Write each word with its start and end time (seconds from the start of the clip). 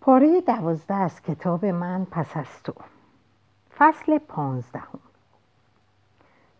پاره 0.00 0.40
دوازده 0.40 0.94
از 0.94 1.22
کتاب 1.22 1.64
من 1.64 2.06
پس 2.10 2.36
از 2.36 2.62
تو. 2.64 2.72
فصل 3.78 4.18
پانزدهم. 4.18 4.98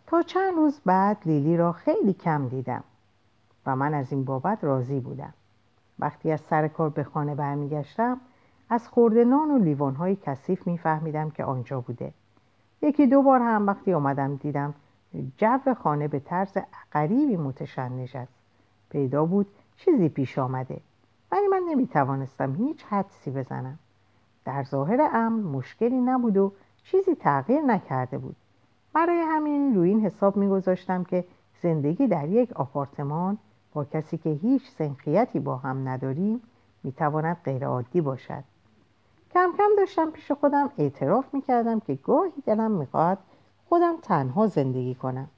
تا 0.07 0.23
چند 0.23 0.57
روز 0.57 0.81
بعد 0.85 1.17
لیلی 1.27 1.57
را 1.57 1.73
خیلی 1.73 2.13
کم 2.13 2.49
دیدم 2.49 2.85
و 3.67 3.77
من 3.77 3.95
از 3.95 4.13
این 4.13 4.25
بابت 4.25 4.65
راضی 4.65 5.01
بودم. 5.01 5.35
وقتی 5.99 6.33
از 6.33 6.41
سر 6.41 6.69
کار 6.69 6.89
به 6.91 7.05
خانه 7.05 7.35
برمیگشتم 7.35 8.21
از 8.71 8.89
خورده 8.89 9.25
نان 9.25 9.51
و 9.51 9.59
لیوانهای 9.59 10.17
کثیف 10.17 10.67
میفهمیدم 10.67 11.31
که 11.31 11.45
آنجا 11.45 11.81
بوده. 11.81 12.13
یکی 12.83 13.07
دو 13.07 13.23
بار 13.23 13.41
هم 13.41 13.67
وقتی 13.67 13.93
آمدم 13.93 14.37
دیدم 14.37 14.75
جو 15.37 15.75
خانه 15.83 16.09
به 16.09 16.21
طرز 16.21 16.59
غریبی 16.93 17.37
متشنج 17.37 18.17
است 18.17 18.33
پیدا 18.91 19.25
بود 19.25 19.47
چیزی 19.77 20.09
پیش 20.09 20.39
آمده. 20.39 20.81
ولی 21.69 21.75
من 21.75 21.81
نمی‌توانستم 21.81 22.55
هیچ 22.55 22.85
حدسی 22.85 23.31
بزنم. 23.31 23.79
در 24.45 24.65
ظاهر 24.65 25.11
امر 25.13 25.43
مشکلی 25.43 26.01
نبود 26.01 26.37
و 26.37 26.53
چیزی 26.85 27.15
تغییر 27.15 27.61
نکرده 27.61 28.19
بود. 28.19 28.37
برای 28.93 29.21
همین 29.21 29.75
روی 29.75 29.89
این 29.89 30.01
حساب 30.01 30.37
میگذاشتم 30.37 31.05
که 31.05 31.25
زندگی 31.63 32.07
در 32.07 32.29
یک 32.29 32.53
آپارتمان 32.53 33.39
با 33.73 33.85
کسی 33.85 34.19
که 34.19 34.31
هیچ 34.31 34.71
سنخیتی 34.71 35.41
با 35.41 35.57
هم 35.57 35.89
نداریم 35.89 36.43
می‌تواند 36.85 37.37
غیرعادی 37.45 38.01
باشد. 38.01 38.45
کم 39.35 39.53
کم 39.59 39.71
داشتم 39.79 40.11
پیش 40.11 40.33
خودم 40.33 40.71
اعتراف 40.79 41.35
می‌کردم 41.35 41.81
که 41.81 41.95
گاهی 41.95 42.43
دلم 42.47 42.71
می‌خواهد 42.71 43.19
خودم 43.69 43.95
تنها 44.03 44.47
زندگی 44.47 44.95
کنم. 44.95 45.29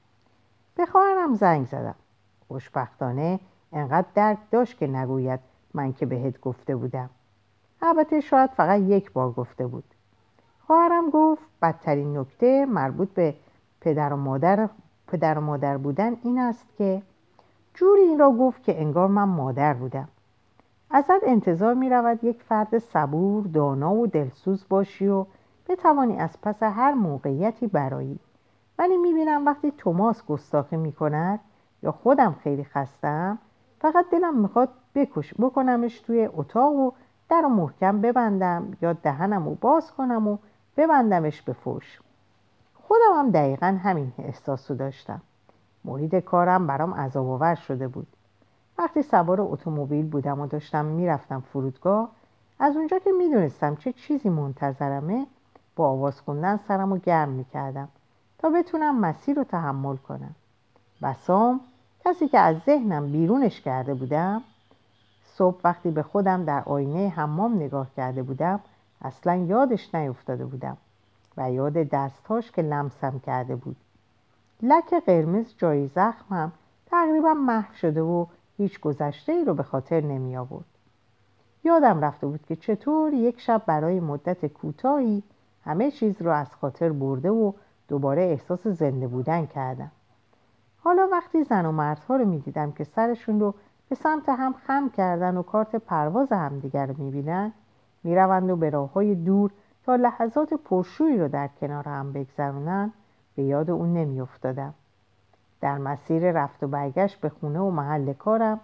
به 0.74 0.87
خواهرم 0.87 1.35
زنگ 1.35 1.66
زدم. 1.66 1.95
خوشبختانه 2.49 3.41
انقدر 3.73 4.09
درک 4.15 4.38
داشت 4.51 4.79
که 4.79 4.87
نگوید 4.87 5.41
من 5.74 5.92
که 5.92 6.06
بهت 6.06 6.41
گفته 6.41 6.77
بودم. 6.77 7.10
البته 7.83 8.20
شاید 8.20 8.51
فقط 8.51 8.80
یک 8.80 9.12
بار 9.12 9.33
گفته 9.33 9.66
بود. 9.66 9.84
خواهرم 10.66 11.10
گفت 11.10 11.51
بدترین 11.63 12.18
نکته 12.18 12.66
مربوط 12.66 13.09
به 13.09 13.35
پدر 13.80 14.13
و 14.13 14.16
مادر 14.16 14.68
پدر 15.07 15.38
و 15.38 15.41
مادر 15.41 15.76
بودن 15.76 16.16
این 16.23 16.38
است 16.38 16.76
که 16.79 17.02
جوری 17.74 18.02
این 18.02 18.18
را 18.18 18.30
گفت 18.30 18.63
که 18.63 18.80
انگار 18.80 19.09
من 19.09 19.24
مادر 19.24 19.74
بودم. 19.74 20.09
ازت 20.91 21.24
انتظار 21.26 21.74
می 21.74 21.91
رود 21.91 22.24
یک 22.24 22.43
فرد 22.43 22.79
صبور، 22.79 23.46
دانا 23.46 23.95
و 23.95 24.07
دلسوز 24.07 24.65
باشی 24.68 25.09
و 25.09 25.26
بتوانی 25.68 26.16
از 26.16 26.41
پس 26.43 26.63
هر 26.63 26.93
موقعیتی 26.95 27.66
برایی. 27.66 28.18
ولی 28.79 28.96
می 28.96 29.15
بینم 29.15 29.46
وقتی 29.46 29.73
توماس 29.79 30.26
گستاخی 30.26 30.76
می 30.76 30.93
کند 30.93 31.41
یا 31.82 31.93
خودم 31.93 32.37
خیلی 32.43 32.65
خستم 32.65 33.38
فقط 33.80 34.07
دلم 34.10 34.38
می‌خواد 34.38 34.68
بکش 34.95 35.35
بکنمش 35.38 36.01
توی 36.01 36.29
اتاق 36.33 36.74
و 36.74 36.91
در 37.29 37.41
محکم 37.41 38.01
ببندم 38.01 38.73
یا 38.83 38.93
دهنم 38.93 39.45
رو 39.45 39.55
باز 39.55 39.93
کنم 39.93 40.29
و 40.29 40.38
ببندمش 40.77 41.43
به 41.43 41.52
فوش 41.52 42.01
خودم 42.74 43.19
هم 43.19 43.30
دقیقا 43.30 43.79
همین 43.82 44.13
احساس 44.19 44.71
رو 44.71 44.77
داشتم. 44.77 45.21
محیط 45.85 46.15
کارم 46.15 46.66
برام 46.66 46.95
عذاب 46.95 47.55
شده 47.55 47.88
بود. 47.88 48.07
وقتی 48.79 49.02
سوار 49.02 49.41
اتومبیل 49.41 50.07
بودم 50.07 50.41
و 50.41 50.47
داشتم 50.47 50.85
می‌رفتم 50.85 51.41
فرودگاه 51.41 52.09
از 52.59 52.77
اونجا 52.77 52.99
که 52.99 53.10
می‌دونستم 53.13 53.77
چه 53.77 53.93
چیزی 53.93 54.29
منتظرمه 54.29 55.27
با 55.77 55.88
آواز 55.88 56.21
خوندن 56.21 56.57
سرم 56.57 56.93
رو 56.93 56.99
گرم 56.99 57.29
می‌کردم 57.29 57.88
تا 58.38 58.51
بتونم 58.51 59.01
مسیر 59.01 59.37
رو 59.37 59.45
تحمل 59.45 59.97
کنم. 59.97 60.35
بسام 61.02 61.60
کسی 62.04 62.29
که 62.29 62.38
از 62.38 62.57
ذهنم 62.59 63.13
بیرونش 63.13 63.60
کرده 63.60 63.95
بودم 63.95 64.43
صبح 65.41 65.60
وقتی 65.65 65.91
به 65.91 66.03
خودم 66.03 66.44
در 66.44 66.62
آینه 66.66 67.09
حمام 67.09 67.55
نگاه 67.55 67.87
کرده 67.97 68.22
بودم 68.22 68.60
اصلا 69.03 69.34
یادش 69.34 69.94
نیفتاده 69.94 70.44
بودم 70.44 70.77
و 71.37 71.53
یاد 71.53 71.72
دستهاش 71.72 72.50
که 72.50 72.62
لمسم 72.62 73.19
کرده 73.19 73.56
بود 73.56 73.77
لک 74.62 74.94
قرمز 74.94 75.54
جای 75.59 75.87
زخمم 75.87 76.53
تقریبا 76.87 77.34
محو 77.34 77.75
شده 77.75 78.03
و 78.03 78.26
هیچ 78.56 78.81
گذشته 78.81 79.32
ای 79.32 79.44
رو 79.44 79.54
به 79.54 79.62
خاطر 79.62 80.00
نمی 80.00 80.37
آورد. 80.37 80.64
یادم 81.64 82.00
رفته 82.00 82.26
بود 82.26 82.47
که 82.47 82.56
چطور 82.56 83.12
یک 83.12 83.41
شب 83.41 83.62
برای 83.66 84.00
مدت 84.00 84.47
کوتاهی 84.47 85.22
همه 85.64 85.91
چیز 85.91 86.22
رو 86.22 86.31
از 86.31 86.54
خاطر 86.54 86.93
برده 86.93 87.31
و 87.31 87.53
دوباره 87.88 88.22
احساس 88.22 88.66
زنده 88.66 89.06
بودن 89.09 89.47
کردم. 89.47 89.91
حالا 90.78 91.09
وقتی 91.12 91.44
زن 91.44 91.66
و 91.66 91.72
مردها 91.72 92.16
رو 92.16 92.25
می 92.25 92.38
دیدم 92.38 92.72
که 92.72 92.84
سرشون 92.84 93.41
رو 93.41 93.54
به 93.90 93.96
سمت 93.96 94.28
هم 94.28 94.52
خم 94.52 94.88
کردن 94.88 95.36
و 95.36 95.42
کارت 95.42 95.76
پرواز 95.76 96.32
همدیگر 96.32 96.86
رو 96.86 96.94
می 96.98 97.10
بینن 97.10 97.52
می 98.04 98.16
روند 98.16 98.50
و 98.50 98.56
به 98.56 98.70
راه 98.70 98.92
های 98.92 99.14
دور 99.14 99.50
تا 99.84 99.96
لحظات 99.96 100.54
پرشویی 100.54 101.18
رو 101.18 101.28
در 101.28 101.48
کنار 101.60 101.88
هم 101.88 102.12
بگذرونن 102.12 102.92
به 103.36 103.42
یاد 103.42 103.70
اون 103.70 103.94
نمی 103.94 104.20
افتادم. 104.20 104.74
در 105.60 105.78
مسیر 105.78 106.32
رفت 106.32 106.62
و 106.62 106.68
برگشت 106.68 107.20
به 107.20 107.28
خونه 107.28 107.60
و 107.60 107.70
محل 107.70 108.12
کارم 108.12 108.60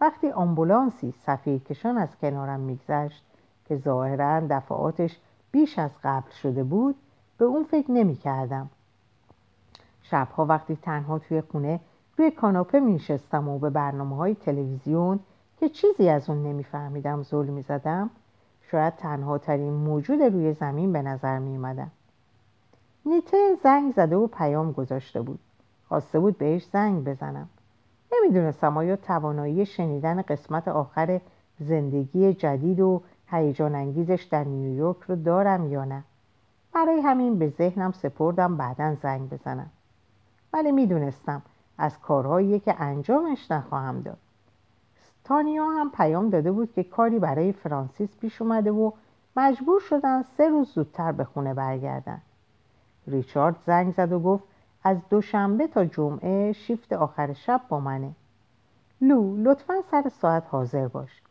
وقتی 0.00 0.30
آمبولانسی 0.30 1.14
سفیر 1.26 1.58
کشان 1.58 1.98
از 1.98 2.16
کنارم 2.20 2.60
میگذشت 2.60 3.24
که 3.64 3.76
ظاهرا 3.76 4.40
دفعاتش 4.40 5.18
بیش 5.50 5.78
از 5.78 5.90
قبل 6.04 6.30
شده 6.30 6.64
بود 6.64 6.94
به 7.38 7.44
اون 7.44 7.64
فکر 7.64 7.90
نمی 7.90 8.16
کردم. 8.16 8.70
شبها 10.02 10.44
وقتی 10.46 10.76
تنها 10.76 11.18
توی 11.18 11.40
خونه 11.40 11.80
روی 12.18 12.30
کاناپه 12.30 12.80
می 12.80 12.92
نشستم 12.92 13.48
و 13.48 13.58
به 13.58 13.70
برنامه 13.70 14.16
های 14.16 14.34
تلویزیون 14.34 15.20
که 15.60 15.68
چیزی 15.68 16.08
از 16.08 16.30
اون 16.30 16.42
نمیفهمیدم 16.42 17.22
زل 17.22 17.46
می 17.46 17.62
زدم 17.62 18.10
شاید 18.70 18.96
تنها 18.96 19.38
ترین 19.38 19.72
موجود 19.72 20.22
روی 20.22 20.52
زمین 20.52 20.92
به 20.92 21.02
نظر 21.02 21.38
می 21.38 21.56
اومدم. 21.56 21.90
نیته 23.06 23.54
زنگ 23.62 23.92
زده 23.94 24.16
و 24.16 24.26
پیام 24.26 24.72
گذاشته 24.72 25.20
بود. 25.20 25.38
خواسته 25.88 26.20
بود 26.20 26.38
بهش 26.38 26.64
زنگ 26.64 27.04
بزنم. 27.04 27.48
نمی‌دونستم 28.12 28.76
آیا 28.76 28.96
توانایی 28.96 29.66
شنیدن 29.66 30.22
قسمت 30.22 30.68
آخر 30.68 31.20
زندگی 31.60 32.34
جدید 32.34 32.80
و 32.80 33.02
هیجان 33.26 33.74
انگیزش 33.74 34.22
در 34.30 34.44
نیویورک 34.44 34.96
رو 35.08 35.16
دارم 35.16 35.72
یا 35.72 35.84
نه. 35.84 36.04
برای 36.74 37.00
همین 37.00 37.38
به 37.38 37.48
ذهنم 37.48 37.92
سپردم 37.92 38.56
بعدا 38.56 38.94
زنگ 38.94 39.30
بزنم. 39.30 39.70
ولی 40.52 40.72
می‌دونستم 40.72 41.42
از 41.78 41.98
کارهایی 41.98 42.60
که 42.60 42.82
انجامش 42.82 43.50
نخواهم 43.50 44.00
داد. 44.00 44.18
تانیا 45.24 45.66
هم 45.66 45.90
پیام 45.90 46.30
داده 46.30 46.52
بود 46.52 46.72
که 46.72 46.84
کاری 46.84 47.18
برای 47.18 47.52
فرانسیس 47.52 48.16
پیش 48.16 48.42
اومده 48.42 48.70
و 48.70 48.90
مجبور 49.36 49.80
شدن 49.80 50.22
سه 50.22 50.48
روز 50.48 50.68
زودتر 50.68 51.12
به 51.12 51.24
خونه 51.24 51.54
برگردن. 51.54 52.20
ریچارد 53.06 53.56
زنگ 53.66 53.94
زد 53.94 54.12
و 54.12 54.20
گفت 54.20 54.44
از 54.84 55.08
دوشنبه 55.10 55.66
تا 55.66 55.84
جمعه 55.84 56.52
شیفت 56.52 56.92
آخر 56.92 57.32
شب 57.32 57.60
با 57.68 57.80
منه. 57.80 58.10
لو 59.00 59.36
لطفا 59.36 59.74
سر 59.90 60.10
ساعت 60.20 60.44
حاضر 60.50 60.88
باش. 60.88 61.22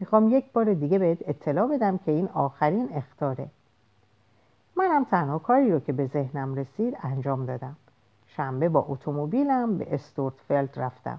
می‌خوام 0.00 0.28
یک 0.28 0.52
بار 0.52 0.74
دیگه 0.74 0.98
بهت 0.98 1.18
اطلاع 1.28 1.68
بدم 1.68 1.98
که 1.98 2.12
این 2.12 2.28
آخرین 2.28 2.88
اختاره. 2.92 3.48
منم 4.76 5.04
تنها 5.04 5.38
کاری 5.38 5.72
رو 5.72 5.80
که 5.80 5.92
به 5.92 6.06
ذهنم 6.06 6.54
رسید 6.54 6.96
انجام 7.02 7.46
دادم. 7.46 7.76
شنبه 8.36 8.68
با 8.68 8.86
اتومبیلم 8.88 9.78
به 9.78 9.94
استورتفلد 9.94 10.78
رفتم. 10.78 11.18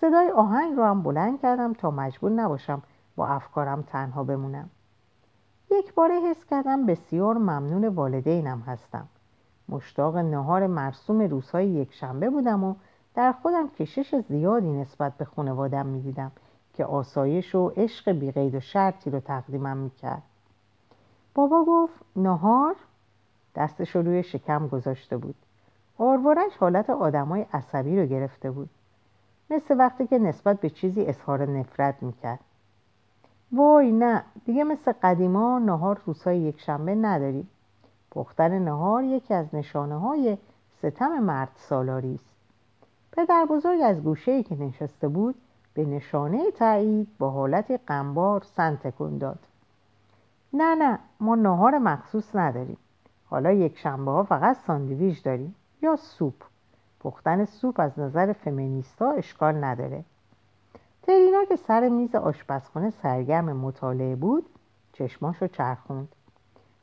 صدای 0.00 0.30
آهنگ 0.30 0.76
رو 0.76 0.84
هم 0.84 1.02
بلند 1.02 1.40
کردم 1.40 1.72
تا 1.72 1.90
مجبور 1.90 2.30
نباشم 2.30 2.82
با 3.16 3.26
افکارم 3.26 3.82
تنها 3.82 4.24
بمونم. 4.24 4.70
یک 5.70 5.94
باره 5.94 6.14
حس 6.14 6.44
کردم 6.44 6.86
بسیار 6.86 7.38
ممنون 7.38 7.88
والدینم 7.88 8.60
هستم. 8.60 9.06
مشتاق 9.68 10.16
نهار 10.16 10.66
مرسوم 10.66 11.20
روزهای 11.20 11.68
یک 11.68 11.92
شنبه 11.92 12.30
بودم 12.30 12.64
و 12.64 12.74
در 13.14 13.32
خودم 13.32 13.68
کشش 13.68 14.14
زیادی 14.20 14.72
نسبت 14.72 15.12
به 15.12 15.24
خانوادم 15.24 15.86
می‌دیدم 15.86 16.32
که 16.74 16.84
آسایش 16.84 17.54
و 17.54 17.68
عشق 17.68 18.12
بیقید 18.12 18.54
و 18.54 18.60
شرطی 18.60 19.10
رو 19.10 19.20
تقدیمم 19.20 19.76
می‌کرد. 19.76 20.22
بابا 21.34 21.64
گفت 21.64 22.00
نهار؟ 22.16 22.76
دستش 23.54 23.96
رو 23.96 24.02
روی 24.02 24.22
شکم 24.22 24.68
گذاشته 24.68 25.16
بود. 25.16 25.34
آروارش 26.00 26.56
حالت 26.56 26.90
آدمای 26.90 27.46
عصبی 27.52 28.00
رو 28.00 28.06
گرفته 28.06 28.50
بود. 28.50 28.70
مثل 29.50 29.78
وقتی 29.78 30.06
که 30.06 30.18
نسبت 30.18 30.60
به 30.60 30.70
چیزی 30.70 31.06
اظهار 31.06 31.50
نفرت 31.50 32.02
می‌کرد. 32.02 32.40
وای 33.52 33.92
نه 33.92 34.24
دیگه 34.44 34.64
مثل 34.64 34.92
قدیما 35.02 35.58
نهار 35.58 36.00
روزهای 36.06 36.38
یک 36.38 36.60
شنبه 36.60 36.94
نداریم 36.94 37.48
پختن 38.10 38.58
نهار 38.58 39.04
یکی 39.04 39.34
از 39.34 39.54
نشانه 39.54 40.00
های 40.00 40.38
ستم 40.78 41.18
مرد 41.18 41.50
سالاری 41.54 42.14
است. 42.14 42.30
پدر 43.12 43.46
بزرگ 43.50 43.80
از 43.84 44.02
گوشه 44.02 44.42
که 44.42 44.56
نشسته 44.56 45.08
بود 45.08 45.34
به 45.74 45.84
نشانه 45.84 46.50
تایید 46.50 47.08
با 47.18 47.30
حالت 47.30 47.80
قنبار 47.86 48.42
سن 48.42 48.76
تکون 48.76 49.18
داد. 49.18 49.38
نه 50.52 50.74
نه 50.74 50.98
ما 51.20 51.34
نهار 51.34 51.78
مخصوص 51.78 52.36
نداریم. 52.36 52.78
حالا 53.26 53.52
یک 53.52 53.78
شنبه 53.78 54.10
ها 54.10 54.22
فقط 54.22 54.56
ساندویچ 54.66 55.22
داریم. 55.22 55.54
یا 55.82 55.96
سوپ. 55.96 56.34
پختن 57.00 57.44
سوپ 57.44 57.80
از 57.80 57.98
نظر 57.98 58.32
فمینیستا 58.32 59.10
اشکال 59.10 59.64
نداره. 59.64 60.04
ترینا 61.02 61.44
که 61.44 61.56
سر 61.56 61.88
میز 61.88 62.14
آشپزخانه 62.14 62.90
سرگرم 62.90 63.56
مطالعه 63.56 64.16
بود 64.16 64.46
چشماشو 64.92 65.46
چرخوند. 65.46 66.08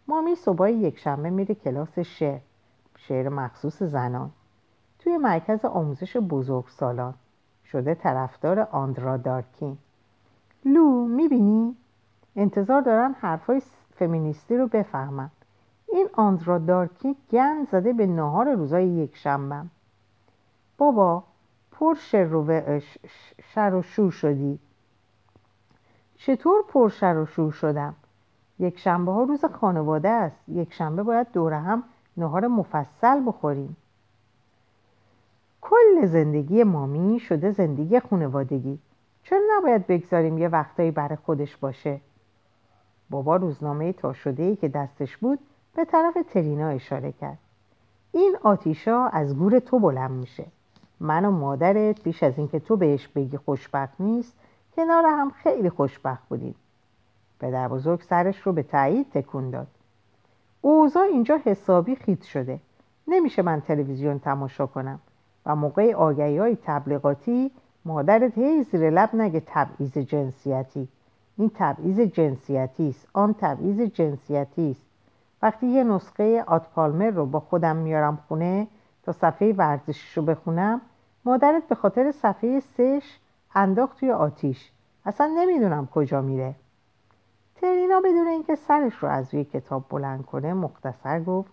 مامی 0.08 0.36
صبح 0.36 0.72
یک 0.72 1.00
شنبه 1.00 1.30
میره 1.30 1.56
کلاس 1.56 2.00
شعر. 2.00 2.40
شعر 2.98 3.30
مخصوص 3.30 3.84
زنان. 3.84 4.32
توی 5.00 5.18
مرکز 5.18 5.66
آموزش 5.66 6.18
بزرگ 6.18 6.66
سالان. 6.68 7.14
شده 7.66 7.96
طرفدار 7.96 8.60
آندرا 8.60 9.18
دارکین. 9.18 9.78
لو 10.66 11.06
می‌بینی؟ 11.06 11.76
انتظار 12.36 12.82
دارن 12.82 13.16
حرفای 13.20 13.62
فمینیستی 13.96 14.58
رو 14.58 14.68
بفهمم. 14.68 15.32
این 15.88 16.10
آندرا 16.14 16.58
دارکین 16.58 17.16
گند 17.32 17.68
زده 17.68 17.94
به 17.94 18.08
نهار 18.08 18.54
روزای 18.54 18.88
یک 18.88 19.16
شنبم 19.16 19.70
بابا 20.78 21.24
پر 21.72 21.94
شر 21.94 22.34
و 22.34 22.80
شر 23.44 23.74
و 23.74 23.82
شور 23.82 24.12
شدی. 24.12 24.60
چطور 26.16 26.64
پر 26.68 26.90
شر 26.90 27.18
و 27.18 27.26
شور 27.26 27.52
شدم؟ 27.52 27.96
یک 28.60 28.80
شنبه 28.80 29.12
ها 29.12 29.24
روز 29.24 29.46
خانواده 29.46 30.10
است. 30.10 30.50
یک 30.50 30.74
شنبه 30.74 31.04
باید 31.04 31.32
دور 31.34 31.54
هم 31.54 31.84
نهار 32.18 32.48
مفصل 32.48 33.28
بخوریم. 33.28 33.78
کل 35.62 36.06
زندگی 36.06 36.64
مامی 36.64 37.20
شده 37.20 37.52
زندگی 37.52 38.00
خانوادگی. 38.00 38.80
چرا 39.24 39.40
نباید 39.58 39.88
بگذاریم 39.88 40.38
یه 40.38 40.48
وقتایی 40.48 40.92
برای 40.92 41.16
خودش 41.16 41.58
باشه؟ 41.58 42.02
بابا 43.10 43.36
روزنامه 43.36 43.94
تا 43.94 44.14
شده 44.14 44.44
ای 44.44 44.56
که 44.56 44.68
دستش 44.68 45.18
بود 45.18 45.40
به 45.78 45.86
طرف 45.86 46.18
ترینا 46.34 46.68
اشاره 46.68 47.12
کرد. 47.12 47.38
این 48.12 48.38
آتیشا 48.44 49.08
از 49.08 49.38
گور 49.38 49.60
تو 49.60 49.80
بلند 49.80 50.12
میشه. 50.12 50.46
من 51.00 51.26
و 51.26 51.32
مادرت 51.32 52.04
بیش 52.04 52.24
از 52.24 52.38
اینکه 52.38 52.60
تو 52.60 52.76
بهش 52.76 53.08
بگی 53.08 53.38
خوشبخت 53.38 53.94
نیست 54.02 54.34
کنار 54.76 55.06
هم 55.06 55.32
خیلی 55.32 55.70
خوشبخت 55.70 56.30
بودیم. 56.30 56.56
پدر 57.40 57.68
بزرگ 57.68 58.02
سرش 58.02 58.40
رو 58.42 58.54
به 58.54 58.64
تایید 58.64 59.10
تکون 59.12 59.50
داد. 59.50 59.68
اوضاع 60.62 61.04
اینجا 61.04 61.40
حسابی 61.46 61.96
خیت 61.96 62.24
شده. 62.24 62.60
نمیشه 63.08 63.42
من 63.42 63.62
تلویزیون 63.62 64.20
تماشا 64.20 64.66
کنم 64.66 65.00
و 65.46 65.56
موقع 65.56 65.94
آگهی 65.94 66.38
های 66.38 66.58
تبلیغاتی 66.64 67.52
مادرت 67.86 68.38
هی 68.38 68.64
زیر 68.64 68.90
لب 68.90 69.16
نگه 69.16 69.44
تبعیض 69.46 69.98
جنسیتی. 69.98 70.88
این 71.38 71.52
تبعیض 71.56 72.00
جنسیتی 72.00 72.90
است 72.90 73.08
آن 73.14 73.36
تبعیض 73.40 73.82
جنسیتی 73.82 74.72
است 74.72 74.87
وقتی 75.42 75.68
یه 75.68 75.84
نسخه 75.84 76.44
آتپالمر 76.48 77.10
رو 77.10 77.26
با 77.26 77.40
خودم 77.40 77.76
میارم 77.76 78.20
خونه 78.28 78.68
تا 79.04 79.12
صفحه 79.12 79.54
ورزشش 79.54 80.18
رو 80.18 80.24
بخونم 80.24 80.82
مادرت 81.26 81.68
به 81.68 81.76
خاطر 81.76 82.12
صفحه 82.12 82.60
سش 82.60 83.20
انداخت 83.56 84.00
توی 84.00 84.12
آتیش. 84.12 84.72
اصلا 85.06 85.28
نمی‌دونم 85.28 85.88
کجا 85.88 86.22
میره. 86.22 86.56
ترینا 87.56 88.00
بدون 88.00 88.28
اینکه 88.28 88.56
سرش 88.56 88.96
رو 88.96 89.10
از 89.10 89.34
روی 89.34 89.44
کتاب 89.44 89.86
بلند 89.90 90.26
کنه 90.26 90.54
مختصر 90.54 91.24
گفت 91.24 91.52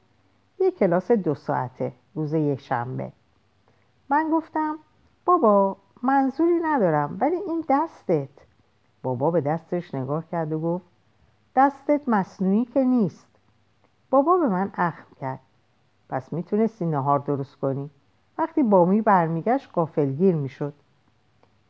یه 0.60 0.70
کلاس 0.70 1.10
دو 1.10 1.34
ساعته 1.34 1.92
روز 2.14 2.34
یک 2.34 2.60
شنبه. 2.60 3.12
من 4.08 4.30
گفتم 4.32 4.78
بابا 5.24 5.76
منظوری 6.02 6.60
ندارم 6.62 7.16
ولی 7.20 7.36
این 7.36 7.64
دستت. 7.68 8.28
بابا 9.02 9.30
به 9.30 9.40
دستش 9.40 9.94
نگاه 9.94 10.24
کرد 10.32 10.52
و 10.52 10.60
گفت 10.60 10.84
دستت 11.56 12.08
مصنوعی 12.08 12.64
که 12.64 12.84
نیست. 12.84 13.33
بابا 14.14 14.36
به 14.36 14.48
من 14.48 14.70
اخم 14.74 15.06
کرد. 15.20 15.38
پس 16.08 16.32
می‌تونستی 16.32 16.86
نهار 16.86 17.18
درست 17.18 17.56
کنی؟ 17.56 17.90
وقتی 18.38 18.62
بامی 18.62 19.00
برمیگشت 19.00 19.70
قافلگیر 19.72 20.34
می‌شد. 20.34 20.72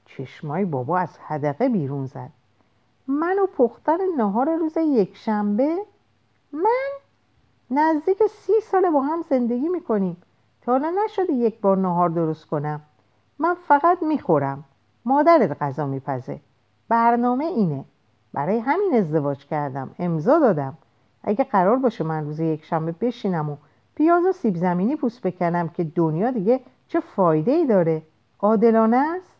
چشمای 0.04 0.64
بابا 0.64 0.98
از 0.98 1.18
حدقه 1.18 1.68
بیرون 1.68 2.06
زد. 2.06 2.30
من 3.06 3.38
و 3.38 3.46
پختن 3.46 3.98
نهار 4.16 4.56
روز 4.56 4.76
یک 4.76 5.16
شنبه 5.16 5.76
من؟ 6.52 6.88
نزدیک 7.70 8.22
سی 8.26 8.52
سال 8.62 8.90
با 8.90 9.02
هم 9.02 9.22
زندگی 9.30 9.68
می‌کنیم. 9.68 10.16
تا 10.62 10.72
حالا 10.72 10.94
نشده 11.04 11.32
یک 11.32 11.60
بار 11.60 11.78
نهار 11.78 12.08
درست 12.08 12.46
کنم. 12.46 12.80
من 13.38 13.54
فقط 13.54 14.02
می‌خورم. 14.02 14.64
مادرت 15.04 15.62
غذا 15.62 15.86
میپزه. 15.86 16.40
برنامه 16.88 17.44
اینه. 17.44 17.84
برای 18.32 18.58
همین 18.58 18.94
ازدواج 18.94 19.46
کردم. 19.46 19.90
امضا 19.98 20.38
دادم. 20.38 20.78
اگه 21.24 21.44
قرار 21.44 21.76
باشه 21.76 22.04
من 22.04 22.24
روز 22.24 22.40
یک 22.40 22.64
شنبه 22.64 22.92
بشینم 22.92 23.50
و 23.50 23.56
پیاز 23.94 24.24
و 24.24 24.32
سیب 24.32 24.56
زمینی 24.56 24.96
پوست 24.96 25.22
بکنم 25.26 25.68
که 25.68 25.84
دنیا 25.84 26.30
دیگه 26.30 26.60
چه 26.88 27.00
فایده 27.00 27.52
ای 27.52 27.66
داره. 27.66 28.02
عادلانه 28.40 28.96
است؟ 28.96 29.36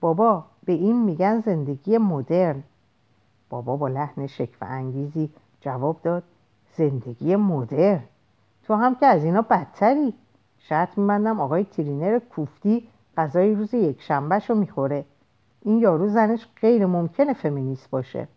بابا 0.00 0.44
به 0.64 0.72
این 0.72 1.02
میگن 1.02 1.40
زندگی 1.40 1.98
مدرن. 1.98 2.62
بابا 3.50 3.76
با 3.76 3.88
لحن 3.88 4.26
شکف 4.26 4.62
انگیزی 4.62 5.30
جواب 5.60 5.96
داد 6.02 6.22
زندگی 6.76 7.36
مدرن. 7.36 8.02
تو 8.64 8.74
هم 8.74 8.94
که 8.94 9.06
از 9.06 9.24
اینا 9.24 9.42
بدتری. 9.42 10.14
شرط 10.58 10.98
میبندم 10.98 11.40
آقای 11.40 11.64
ترینر 11.64 12.18
کوفتی 12.18 12.88
غذای 13.16 13.54
روز 13.54 13.74
یک 13.74 14.02
شنبهش 14.02 14.50
رو 14.50 14.56
می‌خوره. 14.56 15.04
این 15.62 15.78
یارو 15.78 16.08
زنش 16.08 16.48
غیر 16.60 16.86
ممکنه 16.86 17.32
فمینیست 17.32 17.90
باشه. 17.90 18.28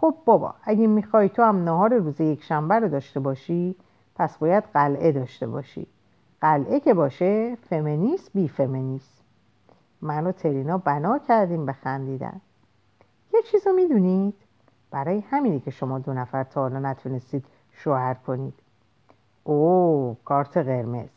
خب 0.00 0.14
بابا 0.24 0.54
اگه 0.62 0.86
می‌خوای 0.86 1.28
تو 1.28 1.42
هم 1.42 1.64
نهار 1.64 1.94
روز 1.94 2.20
یک 2.20 2.42
شنبه 2.42 2.74
رو 2.74 2.88
داشته 2.88 3.20
باشی 3.20 3.76
پس 4.14 4.38
باید 4.38 4.64
قلعه 4.74 5.12
داشته 5.12 5.46
باشی. 5.46 5.86
قلعه 6.40 6.80
که 6.80 6.94
باشه 6.94 7.54
فمینیست 7.54 8.30
بی 8.34 8.48
فمینیست. 8.48 9.22
من 10.02 10.26
و 10.26 10.32
ترینا 10.32 10.78
بنا 10.78 11.18
کردیم 11.18 11.66
به 11.66 11.72
خندیدن. 11.72 12.40
یه 13.34 13.42
چیزو 13.42 13.72
می‌دونید؟ 13.72 14.34
برای 14.90 15.24
همینی 15.30 15.60
که 15.60 15.70
شما 15.70 15.98
دو 15.98 16.12
نفر 16.12 16.44
تا 16.44 16.60
حالا 16.60 16.78
نتونستید 16.78 17.44
شوهر 17.72 18.14
کنید. 18.14 18.54
او 19.44 20.16
کارت 20.24 20.56
قرمز. 20.56 21.08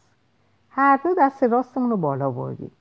هر 0.69 0.99
دو 1.03 1.09
دست 1.17 1.43
راستمون 1.43 1.89
رو 1.89 1.97
بالا 1.97 2.31
بردیم. 2.31 2.71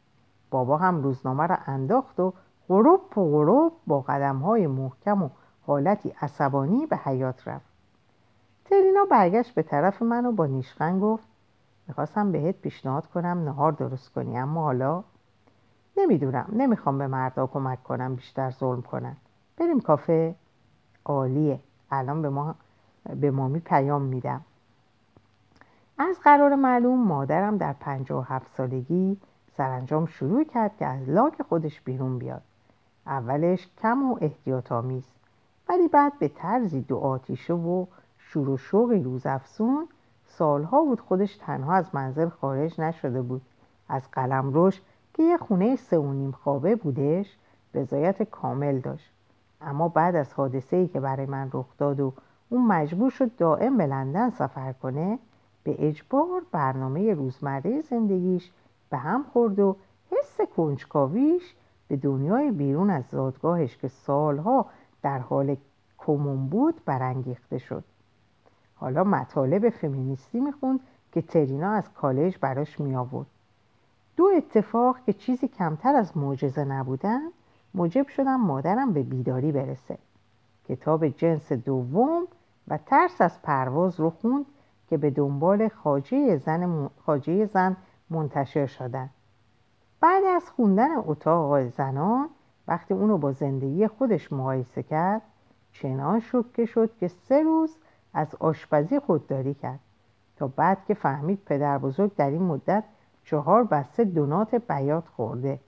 بابا 0.51 0.77
هم 0.77 1.03
روزنامه 1.03 1.47
رو 1.47 1.56
انداخت 1.67 2.21
و 2.21 2.33
غروب 2.69 3.19
و 3.19 3.31
غروب 3.31 3.73
با 3.87 4.01
قدم 4.01 4.37
های 4.37 4.67
محکم 4.67 5.23
و 5.23 5.29
حالتی 5.69 6.15
عصبانی 6.20 6.87
به 6.87 6.97
حیات 6.97 7.49
رفت. 7.49 7.67
ترینا 8.65 9.05
برگشت 9.11 9.55
به 9.55 9.62
طرف 9.62 10.03
من 10.03 10.26
و 10.26 10.32
با 10.32 10.47
نیشخن 10.47 11.00
گفت 11.00 11.25
می‌خواستم 11.88 12.32
بهت 12.32 12.55
پیشنهاد 12.55 13.06
کنم 13.06 13.44
نهار 13.44 13.73
درست 13.73 14.12
کنی 14.12 14.38
اما 14.38 14.62
حالا 14.62 15.05
نمی‌دونم 15.97 16.47
نمی‌خوام 16.53 16.99
به 16.99 17.06
مردا 17.06 17.47
کمک 17.47 17.82
کنم 17.82 18.15
بیشتر 18.15 18.50
ظلم 18.50 18.82
کنن. 18.82 19.17
بریم 19.56 19.81
کافه. 19.81 20.35
عالیه. 21.05 21.61
الان 21.91 22.22
به 22.22 22.29
ما 22.29 22.55
به 23.20 23.31
مامی 23.31 23.60
پیام 23.60 24.03
میدم. 24.03 24.41
از 25.98 26.17
قرار 26.25 26.55
معلوم 26.55 27.05
مادرم 27.06 27.56
در 27.56 27.72
پنجاه 27.72 28.20
و 28.20 28.34
هفت 28.34 28.51
سالگی 28.51 29.17
سرانجام 29.56 30.06
شروع 30.06 30.44
کرد 30.44 30.77
که 30.77 30.87
از 30.87 31.08
لاک 31.08 31.43
خودش 31.43 31.81
بیرون 31.81 32.19
بیاد. 32.19 32.43
اولش 33.06 33.69
کم 33.82 34.13
و 34.13 34.19
احتیاط 34.20 34.72
آمیز 34.72 35.18
ولی 35.69 35.89
بعد 35.89 36.19
به 36.19 36.29
طرزی 36.29 36.81
دو 36.81 36.98
آتیشه 36.98 37.55
و 37.55 37.87
شور 38.19 38.48
و 38.48 38.56
شوقی 38.56 39.03
روزافزون 39.03 39.89
سالها 40.25 40.84
بود 40.84 41.01
خودش 41.01 41.37
تنها 41.37 41.75
از 41.75 41.94
منزل 41.94 42.29
خارج 42.29 42.81
نشده 42.81 43.22
بود. 43.22 43.43
از 43.89 44.10
قلم 44.13 44.53
روش 44.53 44.82
که 45.15 45.22
یه 45.22 45.37
خونه 45.37 45.77
سه 45.77 45.98
و 45.98 46.13
نیم 46.13 46.31
خوابه 46.31 46.77
بودش 46.77 47.37
رضایت 47.75 48.22
کامل 48.22 48.79
داشت. 48.79 49.13
اما 49.60 49.89
بعد 49.89 50.17
از 50.17 50.32
حادثه 50.32 50.77
ای 50.77 50.89
که 50.89 51.01
برای 51.01 51.27
من 51.27 51.51
رخ 51.53 51.67
داد 51.79 52.01
و 52.01 52.13
اون 52.48 52.67
مجبور 52.67 53.10
شد 53.10 53.37
دائم 53.37 53.77
به 53.77 53.87
لندن 53.87 54.31
سفر 54.31 54.72
کنه 54.72 55.19
به 55.65 55.89
اجبار 55.89 56.43
برنامه 56.53 57.15
روزمره 57.15 57.81
زندگیش 57.81 58.51
به 58.91 58.96
هم 58.96 59.25
خورد 59.32 59.58
و 59.58 59.77
حس 60.10 60.41
کنجکاویش 60.56 61.55
به 61.89 61.96
دنیای 61.96 62.51
بیرون 62.51 62.91
از 62.91 63.05
زادگاهش 63.10 63.77
که 63.77 63.89
سالها 63.89 64.67
در 65.02 65.19
حال 65.19 65.56
کمون 65.98 66.46
بود 66.46 66.81
برانگیخته 66.84 67.58
شد. 67.58 67.84
حالا 68.74 69.05
مطالب 69.05 69.69
فمینیستی 69.69 70.40
می‌خوند 70.40 70.81
که 71.12 71.22
ترینا 71.22 71.70
از 71.70 71.93
کالج 71.93 72.38
براش 72.40 72.81
می 72.81 72.96
آورد 72.96 73.26
دو 74.17 74.31
اتفاق 74.36 74.96
که 75.06 75.12
چیزی 75.12 75.48
کمتر 75.48 75.94
از 75.94 76.17
معجزه 76.17 76.64
نبودن 76.64 77.20
موجب 77.74 78.08
شدم 78.08 78.40
مادرم 78.40 78.93
به 78.93 79.02
بیداری 79.02 79.52
برسه. 79.52 79.98
کتاب 80.69 81.08
جنس 81.08 81.52
دوم 81.52 82.26
و 82.69 82.78
ترس 82.86 83.20
از 83.20 83.43
پرواز 83.43 84.00
رو 84.00 84.10
خوند 84.10 84.46
که 84.88 84.96
به 84.96 85.10
دنبال 85.10 85.69
خاجه 85.69 86.36
زن, 86.36 86.90
خاجه 87.06 87.46
زن 87.46 87.76
منتشر 88.10 88.67
شدن. 88.67 89.10
بعد 90.00 90.24
از 90.24 90.50
خوندن 90.50 90.96
اتاق 90.96 91.69
زنان 91.69 92.28
وقتی 92.69 92.94
اونو 92.94 93.19
با 93.19 93.32
زندگی 93.32 93.87
خودش 93.87 94.32
مقایسه 94.32 94.82
کرد 94.82 95.22
چنان 95.72 96.20
شکه 96.20 96.65
شد 96.65 96.91
که 97.01 97.08
سه 97.08 97.43
روز 97.43 97.77
از 98.15 98.34
آشپزی 98.41 98.98
خودداری 98.98 99.55
کرد. 99.55 99.81
تا 100.37 100.48
بعد 100.48 100.84
که 100.84 100.94
فهمید 100.94 101.39
پدر 101.46 101.79
بزرگ 101.79 102.15
در 102.17 102.31
این 102.31 102.43
مدت 102.43 102.84
چهار 103.25 103.65
بسته 103.65 104.05
دونات 104.05 104.55
بیات 104.55 105.08
خورده. 105.08 105.58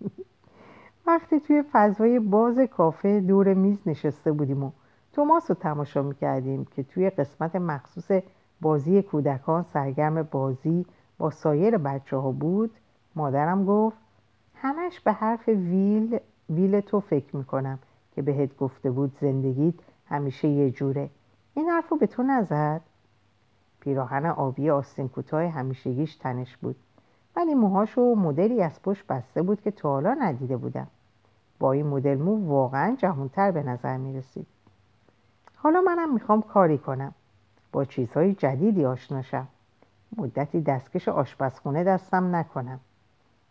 وقتی 1.06 1.40
توی 1.40 1.64
فضای 1.72 2.18
باز 2.18 2.58
کافه 2.58 3.20
دور 3.20 3.54
میز 3.54 3.78
نشسته 3.86 4.32
بودیم 4.32 4.64
و 4.64 4.70
توماس 5.12 5.50
رو 5.50 5.54
تماشا 5.54 6.02
می‌کردیم 6.02 6.64
که 6.64 6.82
توی 6.82 7.10
قسمت 7.10 7.56
مخصوص 7.56 8.10
بازی 8.60 9.02
کودکان 9.02 9.62
سرگرم 9.62 10.22
بازی 10.22 10.86
با 11.18 11.30
سایر 11.30 11.78
بچه 11.78 12.16
ها 12.16 12.30
بود 12.30 12.70
مادرم 13.16 13.64
گفت 13.64 13.96
همش 14.54 15.00
به 15.00 15.12
حرف 15.12 15.48
ویل 15.48 16.18
ویل 16.50 16.80
تو 16.80 17.00
فکر 17.00 17.36
می‌کنم 17.36 17.78
که 18.14 18.22
بهت 18.22 18.56
گفته 18.56 18.90
بود 18.90 19.16
زندگیت 19.20 19.74
همیشه 20.08 20.48
یه 20.48 20.70
جوره. 20.70 21.10
این 21.54 21.68
حرف 21.68 21.88
رو 21.88 21.96
به 21.96 22.06
تو 22.06 22.22
نزد؟ 22.22 22.80
پیراهن 23.80 24.26
آبی 24.26 24.70
آستین 24.70 25.08
کوتاه 25.08 25.44
همیشگیش 25.44 26.16
تنش 26.16 26.56
بود. 26.56 26.76
ولی 27.36 27.54
موهاشو 27.54 28.14
مدلی 28.14 28.62
از 28.62 28.82
پشت 28.82 29.06
بسته 29.06 29.42
بود 29.42 29.60
که 29.60 29.70
تا 29.70 29.88
حالا 29.88 30.14
ندیده 30.14 30.56
بودم. 30.56 30.86
با 31.58 31.72
این 31.72 31.86
مدل 31.86 32.14
مو 32.14 32.48
واقعا 32.48 32.96
جهونتر 32.98 33.50
به 33.50 33.62
نظر 33.62 33.96
می 33.96 34.18
رسید 34.18 34.46
حالا 35.56 35.80
منم 35.80 36.14
می‌خوام 36.14 36.42
کاری 36.42 36.78
کنم. 36.78 37.14
با 37.72 37.84
چیزهای 37.84 38.34
جدیدی 38.34 38.84
آشناشم 38.84 39.48
مدتی 40.16 40.60
دستکش 40.60 41.08
آشپزخونه 41.08 41.84
دستم 41.84 42.36
نکنم. 42.36 42.80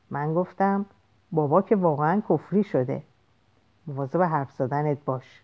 من 0.09 0.33
گفتم 0.33 0.85
بابا 1.33 1.61
که 1.61 1.75
واقعا 1.75 2.21
کفری 2.29 2.63
شده. 2.63 3.03
مواظب 3.87 4.21
حرف 4.21 4.51
زدنت 4.51 4.97
باش. 5.05 5.41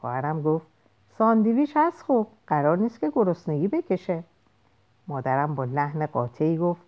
خواهرم 0.00 0.42
گفت 0.42 0.66
ساندویچ 1.18 1.72
هست 1.76 2.02
خوب 2.02 2.26
قرار 2.46 2.78
نیست 2.78 3.00
که 3.00 3.12
گرسنگی 3.14 3.68
بکشه. 3.68 4.24
مادرم 5.08 5.54
با 5.54 5.64
لحن 5.64 6.06
قاطعی 6.06 6.58
گفت 6.58 6.82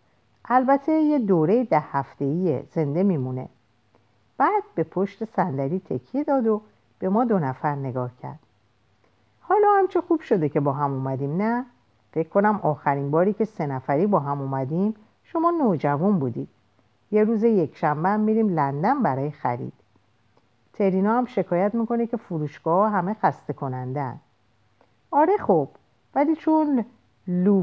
البته 0.45 0.93
یه 0.93 1.19
دوره 1.19 1.65
ده 1.65 1.81
هفته 1.81 2.65
زنده 2.73 3.03
میمونه. 3.03 3.49
بعد 4.39 4.63
به 4.75 4.85
پشت 4.85 5.25
صندلی 5.25 5.81
تکیه 5.81 6.25
داد 6.25 6.47
و 6.47 6.61
به 6.99 7.09
ما 7.09 7.25
دو 7.25 7.39
نفر 7.39 7.75
نگاه 7.75 8.11
کرد. 8.23 8.39
حالا 9.41 9.69
هم 9.79 9.87
چه 9.87 10.01
خوب 10.01 10.21
شده 10.21 10.49
که 10.49 10.61
با 10.61 10.73
هم 10.73 10.93
اومدیم 10.93 11.37
نه؟ 11.37 11.65
فکر 12.13 12.29
کنم 12.29 12.61
آخرین 12.63 13.11
باری 13.11 13.33
که 13.33 13.45
سه 13.45 13.67
نفری 13.67 14.07
با 14.07 14.21
هم 14.21 14.41
اومدیم 14.41 14.95
شما 15.25 15.51
نوجوان 15.51 16.19
بودید. 16.19 16.49
یه 17.11 17.25
روز 17.25 17.43
یک 17.43 17.77
شنبه 17.77 18.09
هم 18.09 18.21
میریم 18.21 18.49
لندن 18.49 19.03
برای 19.03 19.31
خرید. 19.31 19.73
ترینا 20.73 21.19
هم 21.19 21.25
شکایت 21.25 21.75
می‌کنه 21.75 22.07
که 22.07 22.17
فروشگاه 22.17 22.91
همه 22.91 23.15
خسته 23.15 23.53
کنندن 23.53 24.21
آره 25.11 25.37
خب 25.37 25.69
ولی 26.15 26.37
چون 26.37 26.85
لو, 27.29 27.63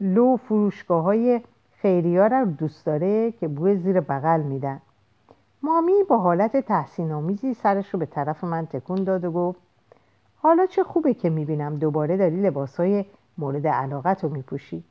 لو 0.00 0.36
فروشگاه 0.36 1.02
های 1.02 1.40
خیریه 1.72 2.22
رو 2.22 2.44
دوست 2.44 2.86
داره 2.86 3.32
که 3.32 3.48
بوی 3.48 3.76
زیر 3.76 4.00
بغل 4.00 4.42
میدن. 4.42 4.80
مامی 5.62 5.92
با 6.08 6.18
حالت 6.18 6.56
تحسین 6.56 7.12
آمیزی 7.12 7.54
سرش 7.54 7.94
رو 7.94 7.98
به 7.98 8.06
طرف 8.06 8.44
من 8.44 8.66
تکون 8.66 9.04
داد 9.04 9.24
و 9.24 9.30
گفت 9.32 9.60
حالا 10.36 10.66
چه 10.66 10.84
خوبه 10.84 11.14
که 11.14 11.30
می‌بینم 11.30 11.76
دوباره 11.76 12.16
داری 12.16 12.36
لباسهای 12.36 13.04
مورد 13.38 13.66
علاقت 13.66 14.24
رو 14.24 14.30
میپوشی. 14.30 14.84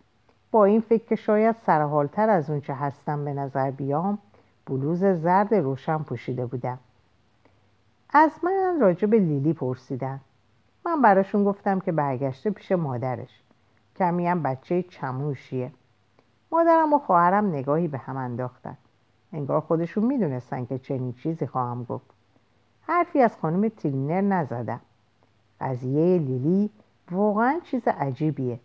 با 0.53 0.65
این 0.65 0.81
فکر 0.81 1.05
که 1.05 1.15
شاید 1.15 1.55
سرحالتر 1.65 2.29
از 2.29 2.49
اونچه 2.49 2.73
هستم 2.73 3.25
به 3.25 3.33
نظر 3.33 3.71
بیام 3.71 4.17
بلوز 4.65 5.03
زرد 5.05 5.53
روشن 5.53 5.97
پوشیده 5.97 6.45
بودم. 6.45 6.79
از 8.09 8.31
من 8.43 8.77
راجع 8.81 9.07
به 9.07 9.19
لیلی 9.19 9.53
پرسیدن. 9.53 10.19
من 10.85 11.01
براشون 11.01 11.43
گفتم 11.43 11.79
که 11.79 11.91
برگشته 11.91 12.49
پیش 12.49 12.71
مادرش. 12.71 13.43
کمی 13.95 14.27
هم 14.27 14.43
بچه 14.43 14.83
چموشیه. 14.83 15.71
مادرم 16.51 16.93
و 16.93 16.99
خواهرم 16.99 17.47
نگاهی 17.47 17.87
به 17.87 17.97
هم 17.97 18.17
انداختن. 18.17 18.77
انگار 19.33 19.61
خودشون 19.61 20.05
می‌دونستن 20.05 20.65
که 20.65 20.79
چنین 20.79 21.13
چیزی 21.13 21.47
خواهم 21.47 21.83
گفت. 21.83 22.05
حرفی 22.81 23.21
از 23.21 23.37
خانم 23.37 23.69
تیلینر 23.69 24.21
نزدم. 24.21 24.79
قضیه 25.61 26.17
لیلی 26.17 26.69
واقعا 27.11 27.59
چیز 27.63 27.87
عجیبیه. 27.87 28.59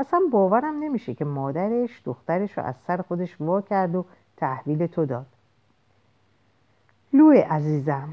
اصلا 0.00 0.20
باورم 0.30 0.78
نمیشه 0.82 1.14
که 1.14 1.24
مادرش 1.24 2.02
دخترش 2.04 2.58
رو 2.58 2.64
از 2.64 2.76
سر 2.76 3.02
خودش 3.02 3.40
وا 3.40 3.60
کرد 3.60 3.94
و 3.94 4.04
تحویل 4.36 4.86
تو 4.86 5.06
داد. 5.06 5.26
لوی 7.12 7.38
عزیزم 7.38 8.08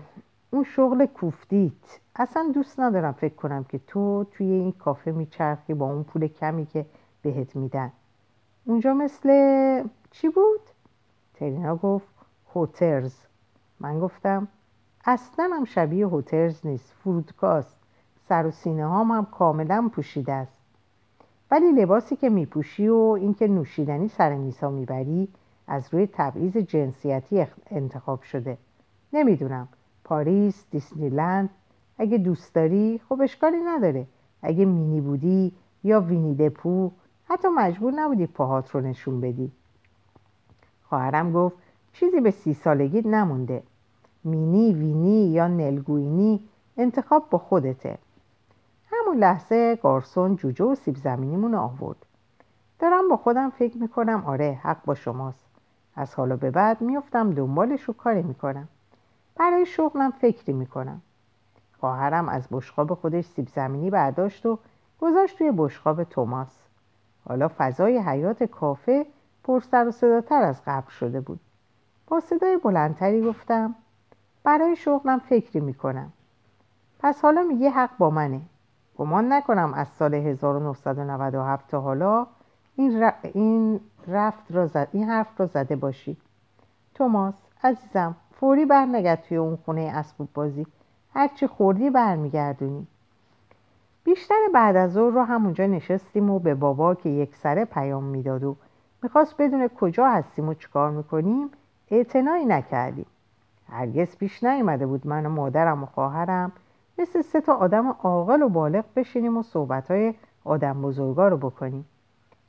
اون 0.51 0.63
شغل 0.63 1.05
کوفتیت. 1.05 1.99
اصلا 2.15 2.51
دوست 2.53 2.79
ندارم 2.79 3.11
فکر 3.11 3.35
کنم 3.35 3.63
که 3.63 3.79
تو 3.87 4.25
توی 4.31 4.51
این 4.51 4.71
کافه 4.71 5.11
میچرخی 5.11 5.73
با 5.73 5.93
اون 5.93 6.03
پول 6.03 6.27
کمی 6.27 6.65
که 6.65 6.85
بهت 7.21 7.55
میدن. 7.55 7.91
اونجا 8.65 8.93
مثل 8.93 9.29
چی 10.11 10.29
بود؟ 10.29 10.61
ترینا 11.33 11.75
گفت 11.75 12.07
هوترز 12.55 13.15
من 13.79 13.99
گفتم 13.99 14.47
اصلا 15.05 15.49
هم 15.53 15.65
شبیه 15.65 16.07
هوترز 16.07 16.65
نیست. 16.65 16.93
فرودکاست 17.03 17.77
سر 18.29 18.45
و 18.45 18.51
سینه 18.51 18.89
هم, 18.89 19.11
هم 19.11 19.25
کاملا 19.25 19.89
پوشیده 19.93 20.33
است. 20.33 20.56
ولی 21.51 21.71
لباسی 21.71 22.15
که 22.15 22.29
میپوشی 22.29 22.87
و 22.87 22.95
اینکه 22.95 23.47
نوشیدنی 23.47 24.07
سر 24.07 24.35
میسا 24.35 24.69
می‌بری 24.69 25.27
از 25.67 25.93
روی 25.93 26.07
تبعیض 26.13 26.57
جنسیتی 26.57 27.45
انتخاب 27.71 28.21
شده. 28.21 28.57
نمی‌دونم. 29.13 29.67
پاریس 30.03 30.65
دیسنیلند 30.71 31.49
اگه 31.97 32.17
دوست 32.17 32.55
داری 32.55 33.01
خب 33.09 33.21
اشکالی 33.21 33.57
نداره. 33.65 34.07
اگه 34.41 34.65
مینی 34.65 35.01
بودی 35.01 35.53
یا 35.83 36.01
وینی 36.01 36.35
دپو 36.35 36.91
حتی 37.25 37.47
مجبور 37.47 37.93
نبودی 37.93 38.27
پاهات 38.27 38.69
رو 38.69 38.81
نشون 38.81 39.21
بدی. 39.21 39.51
خواهرم 40.83 41.33
گفت 41.33 41.55
چیزی 41.93 42.21
به 42.21 42.31
سی 42.31 42.53
سالگیت 42.53 43.05
نمونده. 43.05 43.63
مینی 44.23 44.73
وینی 44.73 45.27
یا 45.27 45.47
نلگوینی 45.47 46.39
انتخاب 46.77 47.29
با 47.29 47.37
خودته. 47.37 47.97
همون 49.07 49.19
لحظه 49.19 49.75
گارسون 49.75 50.35
جوجه 50.35 50.65
و 50.65 50.75
سیب 50.75 50.95
زمینیمون 50.95 51.55
آورد. 51.55 52.05
دارم 52.79 53.09
با 53.09 53.17
خودم 53.17 53.49
فکر 53.49 53.77
می‌کنم 53.77 54.23
آره 54.25 54.59
حق 54.63 54.77
با 54.85 54.95
شماست. 54.95 55.45
از 55.95 56.15
حالا 56.15 56.35
به 56.35 56.51
بعد 56.51 56.81
میفتم 56.81 57.31
دنبالش 57.31 57.83
رو 57.83 57.93
کاری 57.93 58.21
می‌کنم. 58.21 58.67
برای 59.35 59.65
شغلم 59.65 60.11
فکری 60.11 60.53
می‌کنم. 60.53 61.01
خواهرم 61.79 62.29
از 62.29 62.47
بشقاب 62.51 62.93
خودش 62.93 63.25
سیب 63.25 63.47
زمینی 63.47 63.89
برداشت 63.89 64.45
و 64.45 64.59
گذاشت 65.01 65.37
توی 65.37 65.51
بشقاب 65.57 66.03
توماس. 66.03 66.57
حالا 67.29 67.51
فضای 67.57 67.97
حیات 67.97 68.43
کافه 68.43 69.05
پر 69.43 69.59
سر 69.59 69.87
و 69.87 69.91
صداتر 69.91 70.41
از 70.43 70.61
قبل 70.67 70.89
شده 70.89 71.21
بود. 71.21 71.39
با 72.07 72.19
صدای 72.19 72.57
بلندتری 72.57 73.21
گفتم 73.21 73.75
برای 74.43 74.75
شغلم 74.75 75.19
فکری 75.19 75.59
می‌کنم. 75.59 76.11
پس 76.99 77.21
حالا 77.21 77.43
میگه 77.43 77.69
حق 77.69 77.97
با 77.97 78.09
منه. 78.09 78.41
گمان 78.97 79.33
نکنم 79.33 79.73
از 79.73 79.87
سال 79.87 80.13
1997 80.13 81.67
تا 81.67 81.81
حالا 81.81 82.27
این, 82.75 83.11
این, 83.33 83.79
رفت 84.07 84.51
را 84.51 84.67
زد... 84.67 84.87
این 84.91 85.03
حرف 85.03 85.39
را 85.39 85.45
زده 85.45 85.75
باشی. 85.75 86.17
توماس 86.93 87.33
عزیزم 87.63 88.15
فوری 88.39 88.65
برنگرد 88.65 89.21
توی 89.21 89.37
اون 89.37 89.57
خونه 89.65 89.91
اسبوب 89.95 90.29
بازی. 90.33 90.67
هرچی 91.13 91.47
خوردی 91.47 91.89
برمیگردونی. 91.89 92.87
بیشتر 94.03 94.35
بعد 94.53 94.75
از 94.75 94.93
ظهر 94.93 95.13
رو 95.13 95.23
همونجا 95.23 95.65
نشستیم 95.65 96.29
و 96.29 96.39
به 96.39 96.55
بابا 96.55 96.95
که 96.95 97.09
یک 97.09 97.35
سره 97.35 97.65
پیام 97.65 98.03
می‌داد 98.03 98.43
و 98.43 98.55
می‌خواست 99.03 99.35
بدون 99.37 99.67
کجا 99.67 100.07
هستیم 100.07 100.49
و 100.49 100.53
چیکار 100.53 100.91
می‌کنیم 100.91 101.49
اعتنایی 101.91 102.45
نکردیم. 102.45 103.05
هرگز 103.69 104.17
پیش 104.17 104.43
نیومده 104.43 104.85
بود 104.85 105.07
من 105.07 105.25
و 105.25 105.29
مادرم 105.29 105.83
و 105.83 105.85
خواهرم 105.85 106.51
مثل 106.97 107.21
سه 107.21 107.41
تا 107.41 107.53
آدم 107.53 107.87
عاقل 107.87 108.41
و 108.41 108.49
بالغ 108.49 108.85
بشینیم 108.95 109.37
و 109.37 109.43
صحبتهای 109.43 110.13
آدم 110.43 110.81
بزرگا 110.81 111.27
رو 111.27 111.37
بکنیم. 111.37 111.85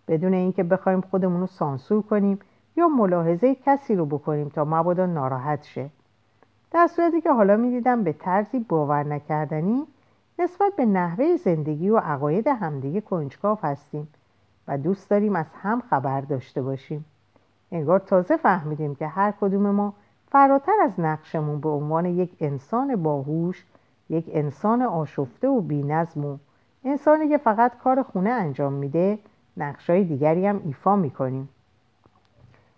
بدون 0.09 0.35
اینکه 0.35 0.63
بخوایم 0.63 1.01
خودمون 1.01 1.41
رو 1.41 1.47
سانسور 1.47 2.03
کنیم 2.03 2.39
یا 2.77 2.89
ملاحظه 2.89 3.55
کسی 3.55 3.95
رو 3.95 4.07
بکنیم 4.07 4.49
تا 4.49 4.65
مبادا 4.65 5.07
ناراحت 5.07 5.65
شه. 5.65 5.91
در 6.71 6.87
صورتی 6.87 7.21
که 7.21 7.33
حالا 7.33 7.57
می‌دیدم 7.57 8.05
به 8.05 8.13
طرزی 8.13 8.59
باور 8.59 9.03
نکردنی 9.03 9.87
نسبت 10.39 10.73
به 10.77 10.87
نحوه 10.87 11.37
زندگی 11.37 11.91
و 11.91 11.99
عقاید 11.99 12.47
همدیگه 12.47 13.01
کنجکاو 13.01 13.59
هستیم 13.63 14.09
و 14.69 14.79
دوست 14.79 15.11
داریم 15.11 15.37
از 15.37 15.47
هم 15.63 15.81
خبر 15.91 16.21
داشته 16.21 16.63
باشیم. 16.63 17.05
انگار 17.73 17.99
تازه 17.99 18.37
فهمیدیم 18.37 18.95
که 18.95 19.07
هر 19.07 19.35
کدوم 19.41 19.71
ما 19.71 19.95
فراتر 20.29 20.73
از 20.83 21.01
نقشمون 21.01 21.61
به 21.61 21.69
عنوان 21.69 22.07
یک 22.07 22.37
انسان 22.41 23.03
باهوش 23.03 23.65
یک 24.11 24.31
انسان 24.33 24.83
آشفته 24.83 25.49
و 25.49 25.61
بینظم 25.61 26.25
و 26.25 26.39
انسانی 26.85 27.29
که 27.29 27.39
فقط 27.39 27.79
کار 27.79 28.03
خونه 28.03 28.31
انجام 28.31 28.73
میده 28.73 29.19
نقشای 29.57 30.05
دیگری 30.05 30.47
هم 30.47 30.61
ایفا 30.65 30.97
می‌کنیم. 30.97 31.49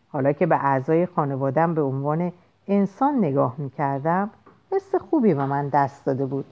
حالا 0.08 0.32
که 0.32 0.46
به 0.46 0.64
اعضای 0.64 1.06
خانوادم 1.06 1.74
به 1.74 1.82
عنوان 1.82 2.32
انسان 2.68 3.18
نگاه 3.18 3.54
می‌کردم 3.58 4.30
حس 4.72 4.94
خوبی 4.94 5.34
به 5.34 5.46
من 5.46 5.68
دست 5.68 6.06
داده 6.06 6.26
بود. 6.26 6.44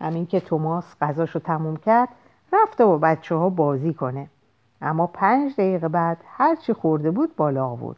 همین 0.00 0.26
که 0.26 0.40
توماس 0.40 0.96
غذاشو 1.00 1.38
تموم 1.38 1.76
کرد 1.76 2.08
رفت 2.52 2.80
و 2.80 2.86
با 2.86 2.98
بچه 2.98 3.34
ها 3.34 3.50
بازی 3.50 3.94
کنه. 3.94 4.28
اما 4.82 5.06
پنج 5.06 5.52
دقیقه 5.52 5.88
بعد 5.88 6.18
هرچی 6.26 6.72
خورده 6.72 7.10
بود 7.10 7.36
بالا 7.36 7.66
آورد 7.66 7.96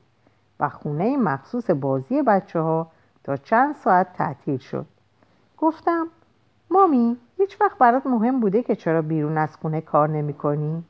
و 0.60 0.68
خونه 0.68 1.16
مخصوص 1.16 1.70
بازی 1.70 2.22
بچه 2.22 2.60
ها 2.60 2.86
تا 3.24 3.36
چند 3.36 3.74
ساعت 3.74 4.12
تعطیل 4.12 4.58
شد. 4.58 4.86
گفتم 5.64 6.06
مامی 6.70 7.16
هیچ 7.36 7.60
وقت 7.60 7.78
برات 7.78 8.06
مهم 8.06 8.40
بوده 8.40 8.62
که 8.62 8.76
چرا 8.76 9.02
بیرون 9.02 9.38
از 9.38 9.56
خونه 9.56 9.80
کار 9.80 10.08
نمی 10.08 10.34
کنی؟ 10.34 10.84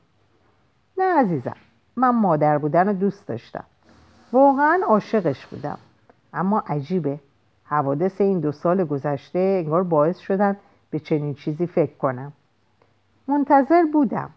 نه 0.98 1.04
عزیزم 1.04 1.56
من 1.96 2.08
مادر 2.08 2.58
بودن 2.58 2.88
رو 2.88 2.92
دوست 2.92 3.28
داشتم. 3.28 3.64
واقعا 4.32 4.80
عاشقش 4.86 5.46
بودم. 5.46 5.78
اما 6.32 6.62
عجیبه 6.66 7.18
حوادث 7.64 8.20
این 8.20 8.40
دو 8.40 8.52
سال 8.52 8.84
گذشته 8.84 9.62
انگار 9.64 9.82
باعث 9.82 10.18
شدن 10.18 10.56
به 10.90 10.98
چنین 10.98 11.34
چیزی 11.34 11.66
فکر 11.66 11.96
کنم. 11.96 12.32
منتظر 13.28 13.84
بودم. 13.92 14.30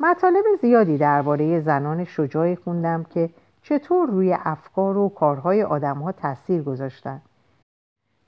مطالب 0.00 0.44
زیادی 0.60 0.98
درباره 0.98 1.60
زنان 1.60 2.04
شجاعی 2.04 2.56
خوندم 2.56 3.04
که 3.04 3.30
چطور 3.62 4.08
روی 4.08 4.36
افکار 4.44 4.96
و 4.96 5.08
کارهای 5.08 5.62
آدمها 5.62 6.12
تاثیر 6.12 6.62
گذاشتن. 6.62 7.20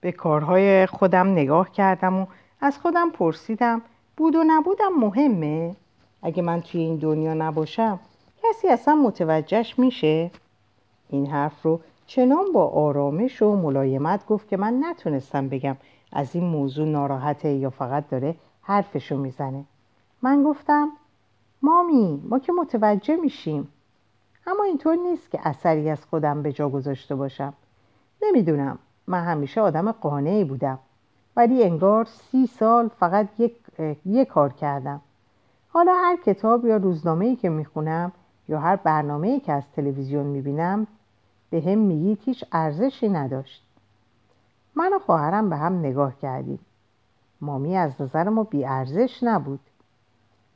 به 0.02 0.12
کارهای 0.12 0.86
خودم 0.86 1.26
نگاه 1.26 1.70
کردم 1.70 2.18
و 2.20 2.26
از 2.60 2.78
خودم 2.78 3.10
پرسیدم 3.10 3.82
بود 4.16 4.34
و 4.36 4.44
نبودم 4.46 4.92
مهمه؟ 4.98 5.76
اگه 6.22 6.42
من 6.42 6.60
توی 6.60 6.80
این 6.80 6.96
دنیا 6.96 7.34
نباشم 7.34 8.00
کسی 8.42 8.68
اصلا 8.68 8.94
متوجهش 8.94 9.78
میشه؟ 9.78 10.30
این 11.08 11.26
حرف 11.26 11.62
رو 11.62 11.80
چنان 12.06 12.52
با 12.52 12.66
آرامش 12.66 13.42
و 13.42 13.56
ملایمت 13.56 14.26
گفت 14.26 14.48
که 14.48 14.56
من 14.56 14.84
نتونستم 14.84 15.48
بگم 15.48 15.76
از 16.12 16.34
این 16.34 16.44
موضوع 16.44 16.86
ناراحته 16.86 17.48
یا 17.48 17.70
فقط 17.70 18.08
داره 18.08 18.36
حرفشو 18.62 19.16
می‌زنه 19.16 19.64
من 20.22 20.42
گفتم 20.42 20.88
مامی 21.62 22.22
ما 22.28 22.38
که 22.38 22.52
متوجه 22.52 23.16
میشیم 23.16 23.68
اما 24.46 24.64
اینطور 24.64 24.96
نیست 24.96 25.30
که 25.30 25.48
اثری 25.48 25.90
از 25.90 26.04
خودم 26.04 26.42
به 26.42 26.52
جا 26.52 26.68
گذاشته 26.68 27.14
باشم 27.14 27.54
نمی‌دونم 28.22 28.78
من 29.06 29.24
همیشه 29.24 29.60
آدم 29.60 29.92
قانعی 29.92 30.44
بودم. 30.44 30.78
ولی 31.36 31.64
انگار 31.64 32.04
سی 32.04 32.46
سال 32.46 32.88
فقط 32.88 33.28
یک, 33.38 33.56
یک 34.06 34.28
کار 34.28 34.52
کردم. 34.52 35.00
حالا 35.68 35.94
هر 35.94 36.16
کتاب 36.16 36.66
یا 36.66 36.76
روزنامه 36.76 37.36
که 37.36 37.48
می‌خونم 37.48 38.12
یا 38.48 38.60
هر 38.60 38.76
برنامه 38.76 39.40
که 39.40 39.52
از 39.52 39.62
تلویزیون 39.76 40.26
می‌بینم 40.26 40.86
به 41.50 41.60
هم 41.60 41.78
میگید 41.78 42.18
هیچ 42.24 42.44
ارزشی 42.52 43.08
نداشت. 43.08 43.64
من 44.74 44.92
و 44.92 44.98
خواهرم 44.98 45.50
به 45.50 45.56
هم 45.56 45.78
نگاه 45.78 46.18
کردیم. 46.18 46.58
مامی 47.40 47.76
از 47.76 48.00
نظر 48.00 48.28
ما 48.28 48.44
بی 48.44 48.64
ارزش 48.64 49.22
نبود. 49.22 49.60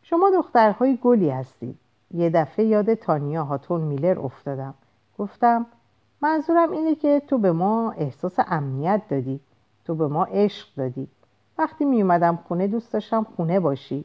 شما 0.02 0.30
دخترهای 0.30 0.98
گلی 1.02 1.30
هستید. 1.30 1.78
یه 2.14 2.30
دفعه 2.30 2.64
یاد 2.64 2.94
تانیا 2.94 3.44
هاتون 3.44 3.80
میلر 3.80 4.18
افتادم. 4.18 4.74
گفتم 5.18 5.66
منظورم 6.20 6.70
اینه 6.70 6.94
که 6.94 7.22
تو 7.26 7.38
به 7.38 7.52
ما 7.52 7.90
احساس 7.90 8.34
امنیت 8.38 9.02
دادی. 9.08 9.40
تو 9.84 9.94
به 9.94 10.08
ما 10.08 10.24
عشق 10.24 10.68
دادی. 10.76 11.08
وقتی 11.58 11.84
می 11.84 12.02
اومدم 12.02 12.38
خونه 12.48 12.66
دوست 12.66 12.92
داشتم 12.92 13.26
خونه 13.36 13.60
باشی. 13.60 14.04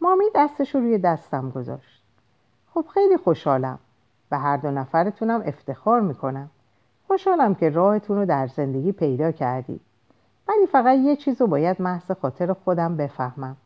مامی 0.00 0.24
دستش 0.34 0.74
رو 0.74 0.80
روی 0.80 0.98
دستم 0.98 1.50
گذاشت. 1.50 2.02
خب 2.74 2.84
خیلی 2.94 3.16
خوشحالم. 3.16 3.78
به 4.30 4.36
هر 4.36 4.56
دو 4.56 4.70
نفرتونم 4.70 5.42
افتخار 5.46 6.00
می‌کنم. 6.00 6.50
خوشحالم 7.06 7.54
که 7.54 7.70
راهتون 7.70 8.16
رو 8.16 8.26
در 8.26 8.46
زندگی 8.46 8.92
پیدا 8.92 9.32
کردی. 9.32 9.80
ولی 10.48 10.66
فقط 10.66 10.98
یه 10.98 11.16
چیز 11.16 11.40
رو 11.40 11.46
باید 11.46 11.82
محض 11.82 12.10
خاطر 12.10 12.52
خودم 12.52 12.96
بفهمم. 12.96 13.56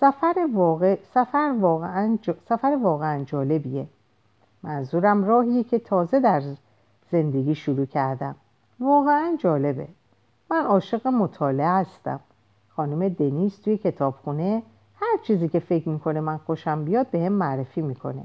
سفر, 0.00 0.48
واقع... 0.54 0.98
سفر, 1.14 1.54
واقعا... 1.60 2.18
سفر 2.48 2.78
واقعا 2.82 3.24
جالبیه. 3.24 3.86
منظورم 4.62 5.24
راهیه 5.24 5.64
که 5.64 5.78
تازه 5.78 6.20
در 6.20 6.42
زندگی 7.12 7.54
شروع 7.54 7.86
کردم. 7.86 8.34
واقعا 8.80 9.36
جالبه. 9.38 9.88
من 10.50 10.64
عاشق 10.64 11.06
مطالعه 11.06 11.68
هستم. 11.68 12.20
خانم 12.76 13.08
دنیز 13.08 13.60
توی 13.60 13.76
کتابخونه 13.76 14.62
هر 15.00 15.18
چیزی 15.22 15.48
که 15.48 15.58
فکر 15.58 15.88
می‌کنه 15.88 16.20
من 16.20 16.36
خوشم 16.36 16.84
بیاد 16.84 17.06
به 17.10 17.24
هم 17.26 17.32
معرفی 17.32 17.82
می‌کنه. 17.82 18.24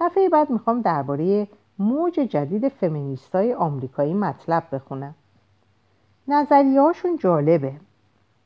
دفعه 0.00 0.28
بعد 0.28 0.50
می‌خوام 0.50 0.80
درباره 0.80 1.48
موج 1.78 2.12
جدید 2.14 2.68
فمینیستای 2.68 3.54
آمریکایی 3.54 4.14
مطلب 4.14 4.62
بخونم. 4.72 5.14
نظریهاشون 6.28 7.16
جالبه. 7.16 7.72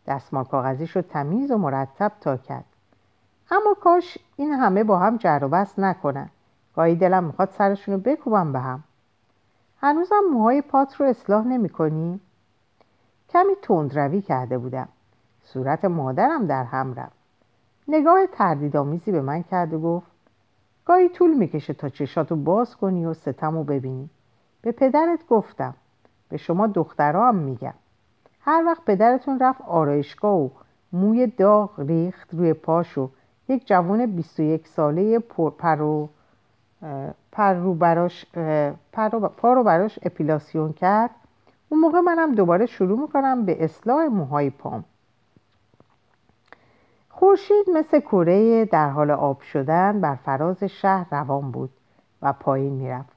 دستمال 0.07 0.45
کاغذیش 0.45 0.97
رو 0.97 1.03
تمیز 1.03 1.51
و 1.51 1.59
مرتب 1.59 2.13
تا 2.21 2.37
کرد. 2.37 2.65
اما 3.51 3.75
کاش 3.81 4.19
این 4.37 4.53
همه 4.53 4.85
با 4.85 4.99
هم 4.99 5.17
جر 5.17 5.39
و 5.43 5.49
بست 5.49 5.79
نکنن. 5.79 6.29
گاهی 6.77 6.95
دلم 6.95 7.25
می‌خواد 7.25 7.51
سرشون 7.51 7.95
رو 7.95 8.01
بکوبم 8.01 8.53
به 8.53 8.61
هم. 8.61 8.85
هنوزم 9.81 10.21
موهای 10.33 10.63
پات 10.63 10.95
رو 10.95 11.07
اصلاح 11.07 11.47
نمی 11.47 11.69
کنی؟ 11.69 12.21
کمی 13.29 13.55
تندروی 13.63 14.23
کرده 14.23 14.59
بودم. 14.59 14.89
صورت 15.43 15.85
مادرم 15.85 16.47
در 16.47 16.65
هم 16.65 16.95
رفت. 16.95 17.17
نگاه 17.89 18.27
تردیدآمیزی 18.27 19.13
به 19.13 19.21
من 19.21 19.43
کرد 19.43 19.75
و 19.75 19.81
گفت 19.81 20.07
گاهی 20.85 21.09
طول 21.09 21.35
می‌کشه 21.35 21.75
تا 21.75 21.89
چشاتو 21.89 22.37
باز 22.37 22.77
کنی 22.77 23.07
و 23.07 23.15
ستمو 23.15 23.65
ببینی. 23.65 24.11
به 24.63 24.73
پدرت 24.73 25.27
گفتم. 25.29 25.75
به 26.29 26.37
شما 26.37 26.67
دخترها 26.67 27.29
هم 27.29 27.35
میگم. 27.35 27.75
هر 28.41 28.63
وقت 28.67 28.85
پدرتون 28.85 29.39
رفت 29.39 29.61
آرایشگاه 29.63 30.37
و 30.41 30.49
موم 30.93 31.27
داغ 31.27 31.81
ریخت 31.81 32.35
روی 32.35 32.53
پاش 32.53 32.96
و 32.96 33.11
یک 33.49 33.67
جوان 33.67 34.07
21 34.07 34.69
ساله 34.69 35.19
پرو 35.59 36.09
پرو 37.37 37.75
براش 37.75 38.27
پرو 38.93 39.29
پارو 39.29 39.63
براش 39.63 39.99
اپیلاسیون 40.03 40.73
کرد. 40.73 41.11
اون 41.69 41.81
موقع 41.81 42.01
منم 42.01 42.35
دوباره 42.35 42.67
شروع 42.67 43.01
می‌کنم 43.01 43.45
به 43.45 43.65
اصلاح 43.65 44.07
موهای 44.07 44.51
پام. 44.51 44.85
خورشید 47.11 47.71
مثل 47.75 48.01
کره 48.01 48.65
در 48.65 48.91
حال 48.91 49.11
آب 49.11 49.41
شدن 49.41 50.01
بر 50.01 50.15
فراز 50.15 50.65
شهر 50.65 51.07
روان 51.11 51.51
بود 51.51 51.71
و 52.23 52.33
پایین 52.33 52.73
می‌رفت. 52.73 53.13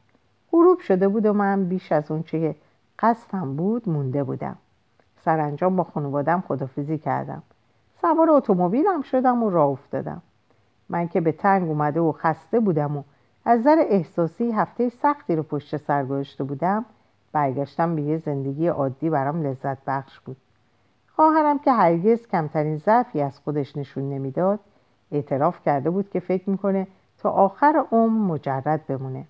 غروب 0.52 0.80
شده 0.80 1.08
بود 1.08 1.26
و 1.26 1.34
من 1.34 1.66
بیش 1.66 1.92
از 1.92 2.12
اون 2.12 2.24
چه 2.24 2.56
قصدم 3.00 3.56
بود 3.56 3.90
مونده 3.90 4.24
بودم. 4.24 4.56
سرانجام 5.26 5.76
با 5.76 5.84
خانوادم 5.84 6.44
خدافزی 6.48 6.98
کردم. 6.98 7.44
سوار 8.02 8.30
اتومبیلم 8.30 9.02
شدم 9.02 9.44
و 9.44 9.50
راه 9.50 9.70
افتادم. 9.70 10.22
من 10.90 11.08
که 11.08 11.22
به 11.22 11.32
تنگ 11.32 11.70
اومده 11.70 12.00
و 12.00 12.12
خسته 12.12 12.60
بودم 12.60 12.98
و 12.98 13.04
از 13.46 13.60
نظر 13.60 13.86
احساسی 13.90 14.52
هفته 14.52 14.90
سختی 14.90 15.36
رو 15.36 15.44
پشت 15.44 15.78
سر 15.78 16.06
گذاشته 16.06 16.44
بودم. 16.44 16.86
برگشتم 17.32 17.96
به 17.96 18.02
یه 18.02 18.18
زندگی 18.18 18.68
عادی 18.68 19.10
برام 19.10 19.44
لذت 19.44 19.78
بخش 19.88 20.20
بود. 20.20 20.38
خواهرم 21.16 21.60
که 21.60 21.72
هرگز 21.72 22.28
کمترین 22.28 22.78
ضعفی 22.78 23.22
از 23.22 23.40
خودش 23.40 23.78
نشون 23.78 24.10
نمی‌داد 24.10 24.60
اعتراف 25.12 25.64
کرده 25.66 25.90
بود 25.90 26.10
که 26.10 26.20
فکر 26.20 26.50
می‌کنه 26.50 26.88
تا 27.18 27.30
آخر 27.30 27.84
عمر 27.92 28.34
مجرد 28.34 28.88
بمونه. 28.88 29.26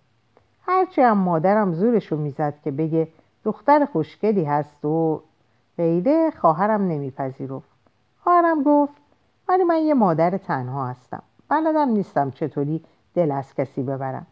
هرچی 0.65 1.02
هم 1.02 1.17
مادرم 1.17 1.74
زورشو 1.74 2.17
می‌زد 2.17 2.54
که 2.63 2.72
بگه 2.72 3.08
دختر 3.43 3.86
خوشگلی 3.86 4.43
هست 4.43 4.86
و 4.86 5.22
غیره 5.78 6.32
خواهرم 6.32 6.82
نمیپذیرفت. 6.82 7.69
خواهرم 8.24 8.63
گفت 8.63 9.02
ولی 9.50 9.63
من 9.63 9.78
یه 9.78 9.93
مادر 9.93 10.38
تنها 10.38 10.88
هستم. 10.88 11.24
بلدم 11.50 11.89
نیستم 11.89 12.32
چطوری 12.32 12.84
دل 13.15 13.32
از 13.32 13.54
کسی 13.54 13.84
ببرم. 13.84 14.28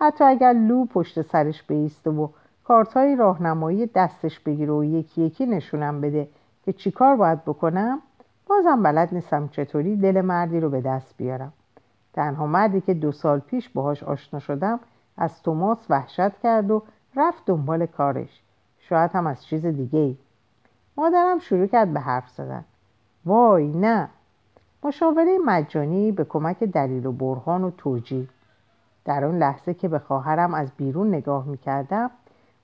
حتی 0.00 0.24
اگر 0.24 0.52
لو 0.52 0.84
پشت 0.84 1.22
سرش 1.22 1.62
بیسته 1.62 2.10
و 2.10 2.28
کارتای 2.64 3.16
راهنمایی 3.16 3.86
دستش 3.86 4.40
بگیره 4.40 4.72
و 4.72 4.84
یکی 4.84 5.22
یکی 5.22 5.46
نشونم 5.46 6.00
بده 6.00 6.28
که 6.64 6.72
چیکار 6.72 7.16
باید 7.16 7.44
بکنم 7.44 7.98
بازم 8.46 8.82
بلد 8.82 9.14
نیستم 9.14 9.48
چطوری 9.48 9.96
دل 9.96 10.20
مردی 10.20 10.60
رو 10.60 10.70
به 10.70 10.80
دست 10.80 11.14
بیارم. 11.16 11.52
تنها 12.12 12.46
مردی 12.46 12.80
که 12.80 12.94
دو 12.94 13.12
سال 13.12 13.38
پیش 13.38 13.68
باهاش 13.68 14.02
آشنا 14.02 14.40
شدم 14.40 14.80
از 15.16 15.42
توماس 15.42 15.86
وحشت 15.90 16.38
کرد 16.42 16.70
و 16.70 16.82
رفت 17.16 17.42
دنبال 17.46 17.86
کارش. 17.86 18.42
شاید 18.78 19.10
هم 19.10 19.26
از 19.26 19.46
چیز 19.46 19.66
دیگه 19.66 19.98
ای 19.98 20.16
مادرم 20.96 21.38
شروع 21.38 21.66
کرد 21.66 21.92
به 21.92 22.00
حرف 22.00 22.28
زدن. 22.30 22.64
وای 23.24 23.68
نه! 23.68 24.08
مشاوره 24.82 25.38
مجانی 25.44 26.12
به 26.12 26.24
کمک 26.24 26.64
دلیل 26.64 27.06
و 27.06 27.12
برهان 27.12 27.64
و 27.64 27.70
توجیه. 27.70 28.28
در 29.04 29.24
آن 29.24 29.38
لحظه 29.38 29.74
که 29.74 29.88
به 29.88 29.98
خواهرم 29.98 30.54
از 30.54 30.68
بیرون 30.76 31.08
نگاه 31.08 31.46
می‌کردم 31.46 32.10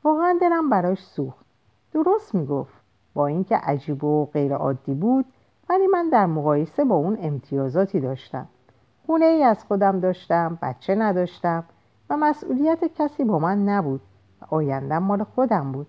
واقعا 0.04 0.38
دلم 0.40 0.70
براش 0.70 1.04
سوخت. 1.04 1.46
درست 1.92 2.34
می‌گفت. 2.34 2.74
با 3.14 3.26
اینکه 3.26 3.56
عجیب 3.56 4.04
و 4.04 4.26
غیر 4.26 4.54
عادی 4.54 4.94
بود 4.94 5.24
ولی 5.68 5.86
من 5.86 6.08
در 6.08 6.26
مقایسه 6.26 6.84
با 6.84 6.94
اون 6.94 7.18
امتیازاتی 7.20 8.00
داشتم. 8.00 8.46
خونه 9.06 9.24
ای 9.24 9.42
از 9.42 9.64
خودم 9.64 10.00
داشتم 10.00 10.58
بچه 10.62 10.94
نداشتم 10.94 11.64
و 12.10 12.16
مسئولیت 12.16 12.84
کسی 12.94 13.24
با 13.24 13.38
من 13.38 13.68
نبود 13.68 14.00
و 14.42 14.54
آیندم 14.54 15.02
مال 15.02 15.24
خودم 15.24 15.72
بود. 15.72 15.86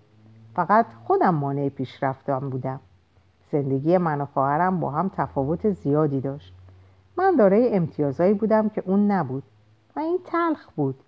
فقط 0.54 0.86
خودم 1.04 1.34
مانع 1.34 1.68
پیشرفتم 1.68 2.50
بودم. 2.50 2.80
زندگی 3.52 3.98
من 3.98 4.20
و 4.20 4.26
خواهرم 4.26 4.80
با 4.80 4.90
هم 4.90 5.10
تفاوت 5.16 5.70
زیادی 5.70 6.20
داشت. 6.20 6.54
من 7.18 7.36
دارای 7.36 7.74
امتیازایی 7.74 8.34
بودم 8.34 8.68
که 8.68 8.82
اون 8.86 9.10
نبود 9.10 9.42
و 9.96 10.00
این 10.00 10.18
تلخ 10.24 10.70
بود. 10.76 11.00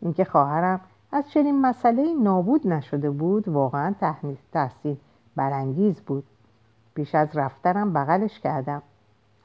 اینکه 0.00 0.24
خواهرم 0.24 0.80
از 1.12 1.30
چنین 1.30 1.60
مسئله 1.60 2.14
نابود 2.14 2.66
نشده 2.66 3.10
بود 3.10 3.48
واقعا 3.48 3.94
تحصیل 4.52 4.96
برانگیز 5.36 6.00
بود. 6.00 6.24
پیش 6.94 7.14
از 7.14 7.36
رفتنم 7.36 7.92
بغلش 7.92 8.40
کردم. 8.40 8.82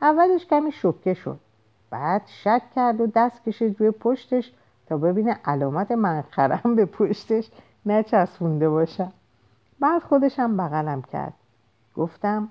اولش 0.01 0.45
کمی 0.45 0.71
شکه 0.71 1.13
شد. 1.13 1.39
بعد 1.89 2.21
شک 2.25 2.61
کرد 2.75 3.01
و 3.01 3.07
دست 3.15 3.43
کشید 3.43 3.79
روی 3.79 3.91
پشتش 3.91 4.53
تا 4.85 4.97
ببینه 4.97 5.39
علامت 5.45 5.91
منخرم 5.91 6.75
به 6.75 6.85
پشتش 6.85 7.51
نچسبونده 7.85 8.69
باشم 8.69 9.11
بعد 9.79 10.01
خودشم 10.01 10.57
بغلم 10.57 11.01
کرد. 11.01 11.33
گفتم 11.97 12.47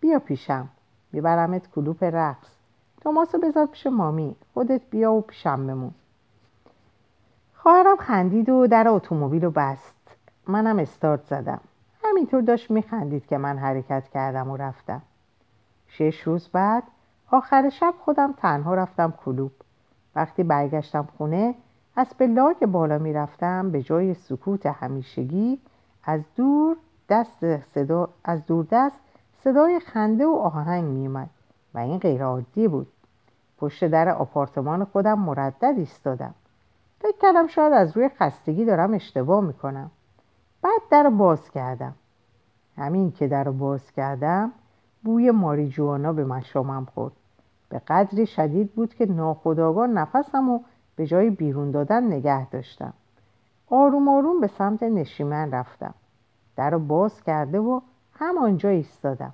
بیا 0.00 0.18
پیشم 0.18 0.68
میبرمت 1.12 1.70
کلوپ 1.70 2.02
رقص. 2.02 2.48
توماسو 3.00 3.38
بذار 3.38 3.66
پیش 3.66 3.86
مامی 3.86 4.36
خودت 4.54 4.80
بیا 4.90 5.12
و 5.12 5.20
پیشم 5.20 5.66
بمون. 5.66 5.94
خواهرم 7.54 7.96
خندید 7.96 8.48
و 8.48 8.66
در 8.66 8.88
اتومبیل 8.88 9.44
رو 9.44 9.50
بست. 9.50 10.16
منم 10.46 10.78
استارت 10.78 11.24
زدم. 11.24 11.60
همینطور 12.04 12.42
داشت 12.42 12.70
میخندید 12.70 13.26
که 13.26 13.38
من 13.38 13.58
حرکت 13.58 14.08
کردم 14.08 14.50
و 14.50 14.56
رفتم. 14.56 15.02
شش 15.86 16.20
روز 16.20 16.48
بعد 16.48 16.82
آخر 17.30 17.68
شب 17.68 17.94
خودم 18.00 18.32
تنها 18.32 18.74
رفتم 18.74 19.14
کلوب 19.24 19.52
وقتی 20.14 20.42
برگشتم 20.42 21.08
خونه 21.18 21.54
از 21.96 22.06
به 22.18 22.26
لاک 22.26 22.64
بالا 22.64 22.98
می‌رفتم 22.98 23.70
به 23.70 23.82
جای 23.82 24.14
سکوت 24.14 24.66
همیشگی 24.66 25.58
از 26.04 26.24
دور 26.36 26.76
دست 27.08 27.60
صدا 27.74 28.08
از 28.24 28.46
دور 28.46 28.66
دست 28.70 29.00
صدای 29.44 29.80
خنده 29.80 30.26
و 30.26 30.34
آهنگ 30.34 30.84
میومد 30.84 31.30
و 31.74 31.78
این 31.78 31.98
غیر 31.98 32.24
عادی 32.24 32.68
بود. 32.68 32.86
پشت 33.58 33.84
در 33.84 34.08
آپارتمان 34.08 34.84
خودم 34.84 35.18
مردد 35.18 35.74
ایستادم. 35.76 36.34
فکر 37.00 37.16
کردم 37.22 37.46
شاید 37.46 37.72
از 37.72 37.96
روی 37.96 38.08
خستگی 38.08 38.64
دارم 38.64 38.94
اشتباه 38.94 39.44
می‌کنم. 39.44 39.90
بعد 40.62 40.80
در 40.90 41.10
باز 41.10 41.50
کردم. 41.50 41.94
همین 42.76 43.12
که 43.12 43.28
در 43.28 43.50
باز 43.50 43.92
کردم 43.92 44.52
بوی 45.04 45.30
ماریجوانا 45.30 46.12
به 46.12 46.24
مشامم 46.24 46.84
خورد. 46.94 47.12
به 47.68 47.78
قدری 47.78 48.26
شدید 48.26 48.72
بود 48.72 48.94
که 48.94 49.06
ناخداگاه 49.06 49.86
نفسم 49.86 50.50
و 50.50 50.60
به 50.96 51.06
جای 51.06 51.30
بیرون 51.30 51.70
دادن 51.70 52.04
نگه 52.04 52.50
داشتم. 52.50 52.92
آروم 53.70 54.08
آروم 54.08 54.40
به 54.40 54.46
سمت 54.46 54.82
نشیمن 54.82 55.50
رفتم. 55.50 55.94
در 56.58 56.70
رو 56.70 56.78
باز 56.78 57.22
کرده 57.22 57.60
و 57.60 57.80
همانجا 58.12 58.68
ایستادم. 58.68 59.32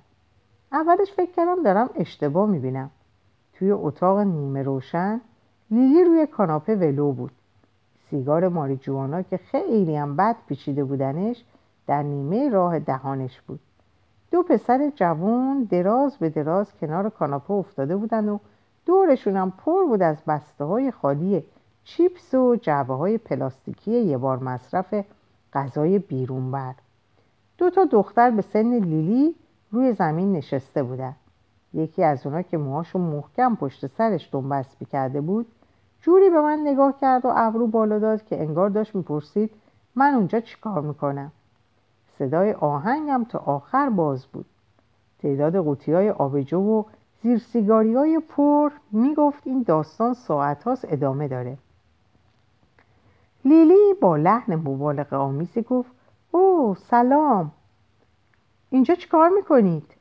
اولش 0.71 1.11
فکر 1.11 1.31
کردم 1.31 1.63
دارم 1.63 1.89
اشتباه 1.95 2.49
می‌بینم. 2.49 2.89
توی 3.53 3.71
اتاق 3.71 4.19
نیمه 4.19 4.63
روشن 4.63 5.21
لیلی 5.71 6.03
روی 6.03 6.27
کاناپه 6.27 6.75
ولو 6.75 7.11
بود. 7.11 7.31
سیگار 8.09 8.47
ماریجوانا 8.47 9.21
که 9.21 9.37
خیلی 9.37 9.95
هم 9.95 10.15
بد 10.15 10.35
پیچیده 10.47 10.83
بودنش 10.83 11.43
در 11.87 12.03
نیمه 12.03 12.49
راه 12.49 12.79
دهانش 12.79 13.41
بود. 13.41 13.59
دو 14.31 14.43
پسر 14.43 14.91
جوان 14.95 15.63
دراز 15.63 16.17
به 16.17 16.29
دراز 16.29 16.73
کنار 16.73 17.09
کاناپه 17.09 17.51
افتاده 17.51 17.95
بودن 17.95 18.29
و 18.29 18.37
دورشون 18.85 19.49
پر 19.49 19.85
بود 19.85 20.01
از 20.01 20.17
بسته 20.27 20.63
های 20.63 20.91
خالی 20.91 21.43
چیپس 21.83 22.33
و 22.33 22.55
جعبه 22.55 22.93
های 22.93 23.17
پلاستیکی 23.17 23.91
یه 23.91 24.17
بار 24.17 24.39
مصرف 24.39 25.05
غذای 25.53 25.99
بیرون 25.99 26.51
بر. 26.51 26.73
دو 27.57 27.69
تا 27.69 27.85
دختر 27.85 28.31
به 28.31 28.41
سن 28.41 28.73
لیلی 28.73 29.35
روی 29.71 29.93
زمین 29.93 30.33
نشسته 30.33 30.83
بودن. 30.83 31.15
یکی 31.73 32.03
از 32.03 32.25
اونا 32.25 32.41
که 32.41 32.57
موهاشو 32.57 32.99
محکم 32.99 33.55
پشت 33.55 33.87
سرش 33.87 34.29
دنبست 34.31 34.77
کرده 34.91 35.21
بود 35.21 35.47
جوری 36.01 36.29
به 36.29 36.41
من 36.41 36.59
نگاه 36.59 36.99
کرد 37.01 37.25
و 37.25 37.31
ابرو 37.35 37.67
بالا 37.67 37.99
داد 37.99 38.25
که 38.25 38.41
انگار 38.41 38.69
داشت 38.69 38.95
می‌پرسید 38.95 39.51
من 39.95 40.13
اونجا 40.13 40.39
چیکار 40.39 40.81
می‌کنم. 40.81 41.31
صدای 42.19 42.53
آهنگم 42.53 43.25
تا 43.29 43.39
آخر 43.39 43.89
باز 43.89 44.25
بود. 44.25 44.45
تعداد 45.19 45.57
قوطی 45.57 45.93
های 45.93 46.09
آبجو 46.09 46.59
و 46.59 46.83
زیر 47.23 47.37
سیگاری 47.37 47.93
های 47.93 48.19
پر 48.29 48.71
می‌گفت 48.91 49.47
این 49.47 49.63
داستان 49.63 50.13
ساعت 50.13 50.63
هاست 50.63 50.85
ادامه 50.89 51.27
داره. 51.27 51.57
لیلی 53.45 53.93
با 54.01 54.17
لحن 54.17 54.55
مبالغ 54.55 55.13
آمیزی 55.13 55.61
گفت 55.61 55.91
او 56.35 56.75
سلام. 56.75 57.51
اینجا 58.69 58.95
چیکار 58.95 59.29
می‌کنید؟ 59.29 59.95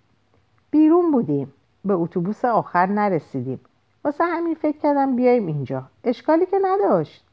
بیرون 0.71 1.11
بودیم. 1.11 1.53
به 1.85 1.95
اتوبوس 1.95 2.45
آخر 2.45 2.87
نرسیدیم. 2.87 3.61
واسه 4.05 4.25
همین 4.25 4.55
فکر 4.55 4.79
کردم 4.79 5.17
بیایم 5.17 5.47
اینجا. 5.47 5.83
اشکالی 6.05 6.47
که 6.47 6.59
نداشت. 6.63 7.25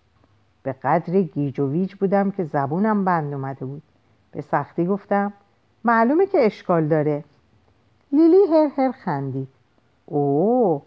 به 0.64 0.74
قدری 0.74 1.24
گیج 1.24 1.60
و 1.60 1.72
ویج 1.72 1.96
بودم 1.96 2.32
که 2.32 2.44
زبونم 2.44 3.06
بند 3.06 3.34
اومده 3.34 3.66
بود. 3.66 3.82
به 4.32 4.42
سختی 4.42 4.86
گفتم 4.86 5.34
معلومه 5.84 6.26
که 6.26 6.46
اشکال 6.46 6.88
داره. 6.88 7.24
لیلی 8.12 8.54
هر 8.54 8.68
هر 8.78 8.92
خندید. 8.92 9.48
اوه. 10.06 10.82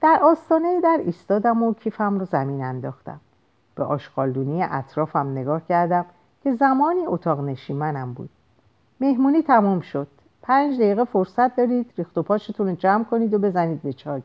در 0.00 0.20
آستانه 0.22 0.80
در 0.80 1.00
ایستادم 1.04 1.62
و 1.62 1.74
کیفم 1.74 2.18
رو 2.18 2.24
زمین 2.24 2.64
انداختم. 2.64 3.20
به 3.74 3.84
آشغالدونی 3.84 4.62
اطرافم 4.62 5.28
نگاه 5.28 5.66
کردم. 5.66 6.06
که 6.42 6.54
زمانی 6.54 7.06
اتاق 7.06 7.40
نشیمنم 7.40 8.12
بود. 8.12 8.30
مهمونی 9.00 9.42
تموم 9.42 9.80
شد. 9.80 10.08
پنج 10.42 10.76
دقیقه 10.76 11.04
فرصت 11.04 11.56
دارید 11.56 11.92
ریخت 11.98 12.18
و 12.18 12.22
پاشتون 12.22 12.68
رو 12.68 12.74
جمع 12.74 13.04
کنید 13.04 13.34
و 13.34 13.38
بزنید 13.38 13.82
به 13.82 13.92
چای. 13.92 14.22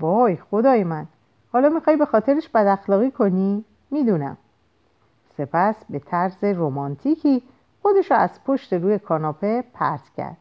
وای 0.00 0.36
خدای 0.36 0.84
من. 0.84 1.06
حالا 1.52 1.68
می‌خوای 1.68 1.96
به 1.96 2.06
خاطرش 2.06 2.48
بد 2.48 2.66
اخلاقی 2.66 3.10
کنی؟ 3.10 3.64
می‌دونم. 3.90 4.36
سپس 5.36 5.74
به 5.90 5.98
طرز 5.98 6.44
رومانتیکی 6.44 7.42
خودش 7.82 8.12
از 8.12 8.44
پشت 8.44 8.72
روی 8.72 8.98
کاناپه 8.98 9.64
پرت 9.74 10.08
کرد. 10.16 10.36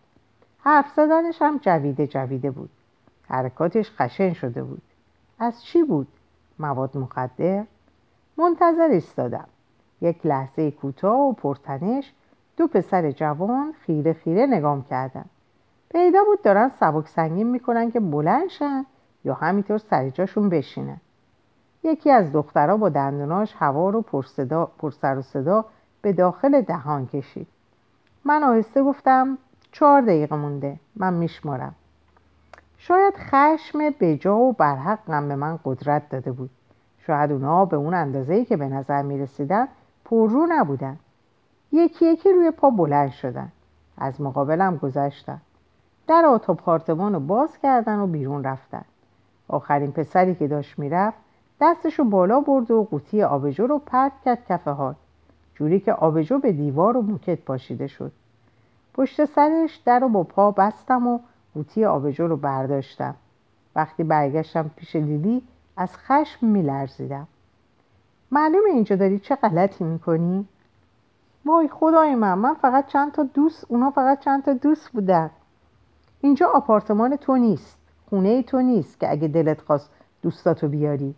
حرف 0.59 0.93
زدنش 0.95 1.41
هم 1.41 1.57
جویده 1.57 2.07
جویده 2.07 2.51
بود. 2.51 2.69
حرکاتش 3.27 3.91
خشن 3.91 4.33
شده 4.33 4.63
بود. 4.63 4.81
از 5.39 5.63
چی 5.63 5.83
بود؟ 5.83 6.07
مواد 6.59 6.97
مخدر؟ 6.97 7.63
منتظر 8.37 8.87
ایستادم. 8.91 9.47
یک 10.01 10.25
لحظه 10.25 10.71
کوتاه 10.71 11.19
و 11.19 11.33
پرتنش 11.33 12.13
دو 12.57 12.67
پسر 12.67 13.11
جوان 13.11 13.73
خیره 13.79 14.13
خیره 14.13 14.45
نگام 14.45 14.83
کردن. 14.83 15.25
پیدا 15.89 16.23
بود 16.23 16.41
دارن 16.41 16.69
سبک 16.69 17.07
سنگین 17.07 17.47
می‌کنن 17.47 17.91
که 17.91 17.99
بلند 17.99 18.47
شن 18.49 18.85
یا 19.25 19.33
همینطور 19.33 19.77
سر 19.77 20.09
جاشون 20.09 20.49
بشینن. 20.49 20.97
یکی 21.83 22.11
از 22.11 22.31
دخترها 22.31 22.77
با 22.77 22.89
دندوناش 22.89 23.55
هوا 23.59 23.89
رو 23.89 24.01
پرسر 24.77 25.17
و 25.17 25.21
صدا 25.21 25.65
به 26.01 26.13
داخل 26.13 26.61
دهان 26.61 27.07
کشید. 27.07 27.47
من 28.25 28.43
آهسته 28.43 28.83
گفتم 28.83 29.37
چهار 29.71 30.01
دقیقه 30.01 30.35
مونده 30.35 30.79
من 30.95 31.13
میشمارم. 31.13 31.75
شاید 32.77 33.13
خشم 33.17 33.79
بجا 33.99 34.37
و 34.37 34.53
برحقم 34.53 35.27
به 35.27 35.35
من 35.35 35.59
قدرت 35.63 36.09
داده 36.09 36.31
بود. 36.31 36.49
شاید 37.07 37.31
اونا 37.31 37.65
به 37.65 37.77
اون 37.77 37.93
اندازه‌ای 37.93 38.45
که 38.45 38.57
به 38.57 38.67
نظر 38.67 39.01
می 39.01 39.19
رسیدن 39.19 39.67
پررو 40.05 40.45
نبودن. 40.49 40.97
یکی 41.71 42.05
یکی 42.05 42.33
روی 42.33 42.51
پا 42.51 42.69
بلند 42.69 43.11
شدن. 43.11 43.51
از 43.97 44.21
مقابلم 44.21 44.77
گذشتن 44.77 45.41
در 46.07 46.25
آپارتمان 46.25 47.13
رو 47.13 47.19
باز 47.19 47.57
کردن 47.63 47.99
و 47.99 48.07
بیرون 48.07 48.43
رفتن. 48.43 48.85
آخرین 49.47 49.91
پسری 49.91 50.35
که 50.35 50.47
داشت 50.47 50.79
می‌رفت 50.79 51.17
دستشو 51.61 52.03
بالا 52.03 52.39
برد 52.39 52.71
و 52.71 52.83
قوطی 52.83 53.23
آبجو 53.23 53.67
رو 53.67 53.79
پرت 53.79 54.11
کرد 54.25 54.45
کف 54.49 54.67
حال. 54.67 54.95
جوری 55.55 55.79
که 55.79 55.93
آبجو 55.93 56.39
به 56.39 56.51
دیوار 56.51 56.97
و 56.97 57.01
موکت 57.01 57.39
پاشیده 57.39 57.87
شد. 57.87 58.11
پشت 58.93 59.25
سرش 59.25 59.75
در 59.75 59.99
رو 59.99 60.09
با 60.09 60.23
پا 60.23 60.51
بستم 60.51 61.07
و 61.07 61.19
قوطی 61.53 61.85
آبجو 61.85 62.27
رو 62.27 62.37
برداشتم. 62.37 63.15
وقتی 63.75 64.03
برگشتم 64.03 64.71
پیش 64.75 64.95
لیلی 64.95 65.43
از 65.77 65.97
خشم 65.97 66.45
میلرزیدم. 66.45 67.27
معلومه 68.31 68.69
اینجا 68.69 68.95
داری 68.95 69.19
چه 69.19 69.35
غلطی 69.35 69.83
می‌کنی؟ 69.83 70.47
وای 71.45 71.67
خدای 71.67 72.15
من 72.15 72.33
من 72.33 72.53
فقط 72.53 72.87
چند 72.87 73.11
تا 73.11 73.23
دوست 73.23 73.65
اونا 73.69 73.91
فقط 73.91 74.19
چند 74.19 74.43
تا 74.43 74.53
دوست 74.53 74.89
بودن. 74.89 75.29
اینجا 76.21 76.47
آپارتمان 76.47 77.15
تو 77.15 77.35
نیست 77.35 77.79
خونه 78.09 78.43
تو 78.43 78.61
نیست 78.61 78.99
که 78.99 79.11
اگه 79.11 79.27
دلت 79.27 79.61
خواست 79.61 79.91
دوستاتو 80.21 80.67
بیاری. 80.67 81.15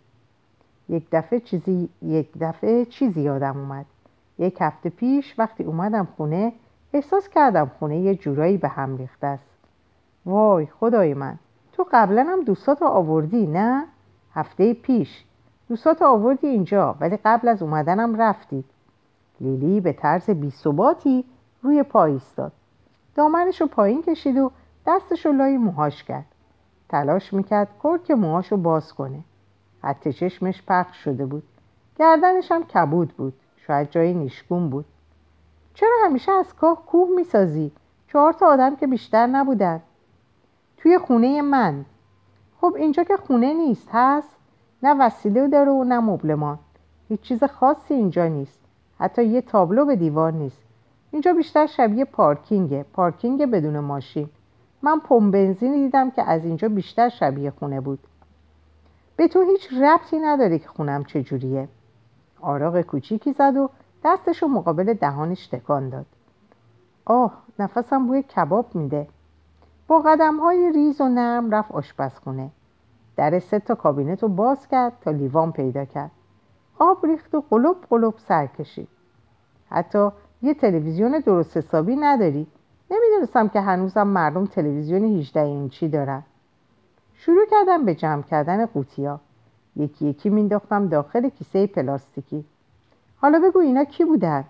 یک 0.88 1.06
دفعه 1.12 1.40
چیزی 1.40 1.88
یک 2.02 2.28
دفعه 2.40 2.84
چیزی 2.84 3.20
یادم 3.20 3.56
اومد. 3.56 3.86
یک 4.38 4.56
هفته 4.60 4.90
پیش 4.90 5.34
وقتی 5.38 5.64
اومدم 5.64 6.08
خونه 6.16 6.52
احساس 6.92 7.28
کردم 7.28 7.70
خونه 7.78 7.98
یه 7.98 8.14
جورایی 8.14 8.56
به 8.56 8.68
هم 8.68 8.96
ریخته 8.96 9.26
است. 9.26 9.48
وای 10.26 10.66
خدای 10.66 11.14
من 11.14 11.38
تو 11.72 11.86
قبلا 11.92 12.26
هم 12.28 12.44
دوستاتو 12.44 12.84
آوردی 12.84 13.46
نه؟ 13.46 13.84
هفته 14.34 14.74
پیش 14.74 15.24
دوستاتو 15.68 16.04
آوردی 16.04 16.46
اینجا 16.46 16.96
ولی 17.00 17.18
قبل 17.24 17.48
از 17.48 17.62
اومدنم 17.62 18.16
رفتید. 18.16 18.64
لیلی 19.40 19.80
به 19.80 19.92
طرز 19.92 20.30
بیثباتی 20.30 21.24
روی 21.62 21.82
پای 21.82 22.12
ایستاد. 22.12 22.52
دامنش 23.14 23.60
رو 23.60 23.66
پایین 23.66 24.02
کشید 24.02 24.38
و 24.38 24.50
دستش 24.86 25.26
رو 25.26 25.32
لای 25.32 25.56
موهاش 25.56 26.04
کرد. 26.04 26.26
تلاش 26.88 27.32
می‌کرد 27.32 27.68
کرک 27.82 28.10
موهاش 28.10 28.52
رو 28.52 28.58
باز 28.58 28.92
کنه. 28.92 29.20
حتی 29.82 30.12
چشمش 30.12 30.62
پخش 30.68 30.96
شده 30.96 31.26
بود. 31.26 31.42
گردنش 31.98 32.52
هم 32.52 32.64
کبود 32.64 33.08
بود. 33.08 33.34
شاید 33.56 33.90
جای 33.90 34.14
نیشگون 34.14 34.70
بود. 34.70 34.84
چرا 35.74 35.96
همیشه 36.04 36.32
از 36.32 36.54
کاه 36.54 36.86
کوه 36.86 37.08
می‌سازی؟ 37.16 37.72
چهار 38.08 38.32
تا 38.32 38.46
آدم 38.46 38.76
که 38.76 38.86
بیشتر 38.86 39.26
نبودن. 39.26 39.80
توی 40.76 40.98
خونه 40.98 41.42
من. 41.42 41.84
خب 42.60 42.74
اینجا 42.76 43.04
که 43.04 43.16
خونه 43.16 43.54
نیست 43.54 43.88
هست؟ 43.92 44.37
نه 44.82 44.94
وسیله 44.94 45.48
داره 45.48 45.72
و 45.72 45.84
نه 45.84 46.00
مبلمان 46.00 46.58
هیچ 47.08 47.20
چیز 47.20 47.44
خاصی 47.44 47.94
اینجا 47.94 48.26
نیست. 48.26 48.60
حتی 48.98 49.24
یه 49.24 49.40
تابلو 49.40 49.84
به 49.84 49.96
دیوار 49.96 50.32
نیست. 50.32 50.62
اینجا 51.10 51.32
بیشتر 51.32 51.66
شبیه 51.66 52.04
پارکینگه. 52.04 52.84
پارکینگ 52.92 53.50
بدون 53.50 53.78
ماشین. 53.78 54.28
من 54.82 55.00
پمپ 55.00 55.32
بنزینی 55.32 55.76
دیدم 55.76 56.10
که 56.10 56.22
از 56.22 56.44
اینجا 56.44 56.68
بیشتر 56.68 57.08
شبیه 57.08 57.50
خونه 57.50 57.80
بود. 57.80 57.98
به 59.16 59.28
تو 59.28 59.42
هیچ 59.42 59.72
ربطی 59.72 60.18
نداره 60.18 60.58
که 60.58 60.68
خونم 60.68 61.04
چجوریه. 61.04 61.68
آروغ 62.40 62.80
کوچیکی 62.80 63.32
زد 63.32 63.56
و 63.56 63.70
دستشو 64.04 64.48
مقابل 64.48 64.94
دهانش 64.94 65.46
تکان 65.46 65.88
داد. 65.88 66.06
آه 67.04 67.32
نفسم 67.58 68.06
بوی 68.06 68.22
کباب 68.22 68.74
میده. 68.74 69.08
با 69.88 69.98
قدم 69.98 70.40
های 70.40 70.72
ریز 70.72 71.00
و 71.00 71.08
نرم 71.08 71.50
رفت 71.50 71.72
آشپزخونه. 71.72 72.50
در 73.18 73.38
سه 73.38 73.58
تا 73.58 73.74
کابینت 73.74 74.22
رو 74.22 74.28
باز 74.28 74.68
کرد 74.68 74.92
تا 75.00 75.10
لیوان 75.10 75.52
پیدا 75.52 75.84
کرد. 75.84 76.10
آب 76.78 77.06
ریخت 77.06 77.34
و 77.34 77.44
قلوب 77.50 77.76
قلوب 77.90 78.14
سر 78.18 78.46
کشید. 78.46 78.88
حتی 79.70 80.08
یه 80.42 80.54
تلویزیون 80.54 81.22
درست 81.26 81.56
حسابی 81.56 81.96
نداری. 81.96 82.46
نمی‌دونستم 82.90 83.48
که 83.48 83.60
هنوزم 83.60 84.06
مردم 84.06 84.46
تلویزیون 84.46 85.18
18 85.18 85.40
اینچی 85.40 85.88
دارن. 85.88 86.22
شروع 87.14 87.46
کردم 87.50 87.84
به 87.84 87.94
جمع 87.94 88.22
کردن 88.22 88.66
قوطیا 88.66 89.20
یکی 89.76 90.06
یکی 90.06 90.30
مینداختم 90.30 90.88
داخل 90.88 91.28
کیسه 91.28 91.66
پلاستیکی. 91.66 92.44
حالا 93.16 93.38
بگو 93.38 93.58
اینا 93.58 93.84
کی 93.84 94.04
بودن؟ 94.04 94.44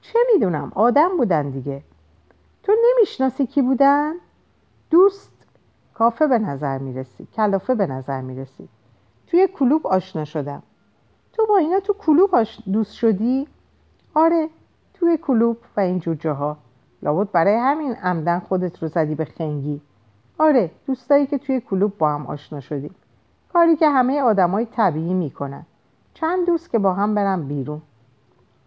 چه 0.00 0.18
می‌دونم 0.32 0.72
آدم 0.74 1.16
بودن 1.16 1.50
دیگه. 1.50 1.82
تو 2.62 2.72
نمی‌شناسی 2.72 3.46
کی 3.46 3.62
بودن؟ 3.62 4.14
دوست 4.90 5.35
کافه 5.98 6.26
به 6.26 6.38
نظر 6.38 6.78
می‌رسی 6.78 7.26
کلافه 7.36 7.74
به 7.74 7.86
نظر 7.86 8.20
می‌رسی. 8.20 8.68
توی 9.26 9.48
کلوب 9.48 9.86
آشنا 9.86 10.24
شدم. 10.24 10.62
تو 11.32 11.46
با 11.46 11.56
اینا 11.56 11.80
تو 11.80 11.92
کلوب 11.92 12.30
دوست 12.72 12.92
شدی؟ 12.92 13.48
آره 14.14 14.48
توی 14.94 15.16
کلوب 15.16 15.56
و 15.76 15.80
اینجور 15.80 16.14
جاها. 16.14 16.56
لابد 17.02 17.30
برای 17.32 17.54
همین 17.54 17.92
عمدن 17.92 18.38
خودت 18.38 18.82
رو 18.82 18.88
زدی 18.88 19.14
به 19.14 19.24
خنگی. 19.24 19.80
آره 20.38 20.70
دوستایی 20.86 21.26
که 21.26 21.38
توی 21.38 21.60
کلوب 21.60 21.98
با 21.98 22.10
هم 22.14 22.26
آشنا 22.26 22.60
شدیم. 22.60 22.94
کاری 23.52 23.76
که 23.76 23.88
همه 23.88 24.20
آدمای 24.20 24.66
طبیعی 24.66 25.14
می‌کنن. 25.14 25.66
چند 26.14 26.46
دوست 26.46 26.70
که 26.70 26.78
با 26.78 26.94
هم 26.94 27.14
برم 27.14 27.48
بیرون. 27.48 27.82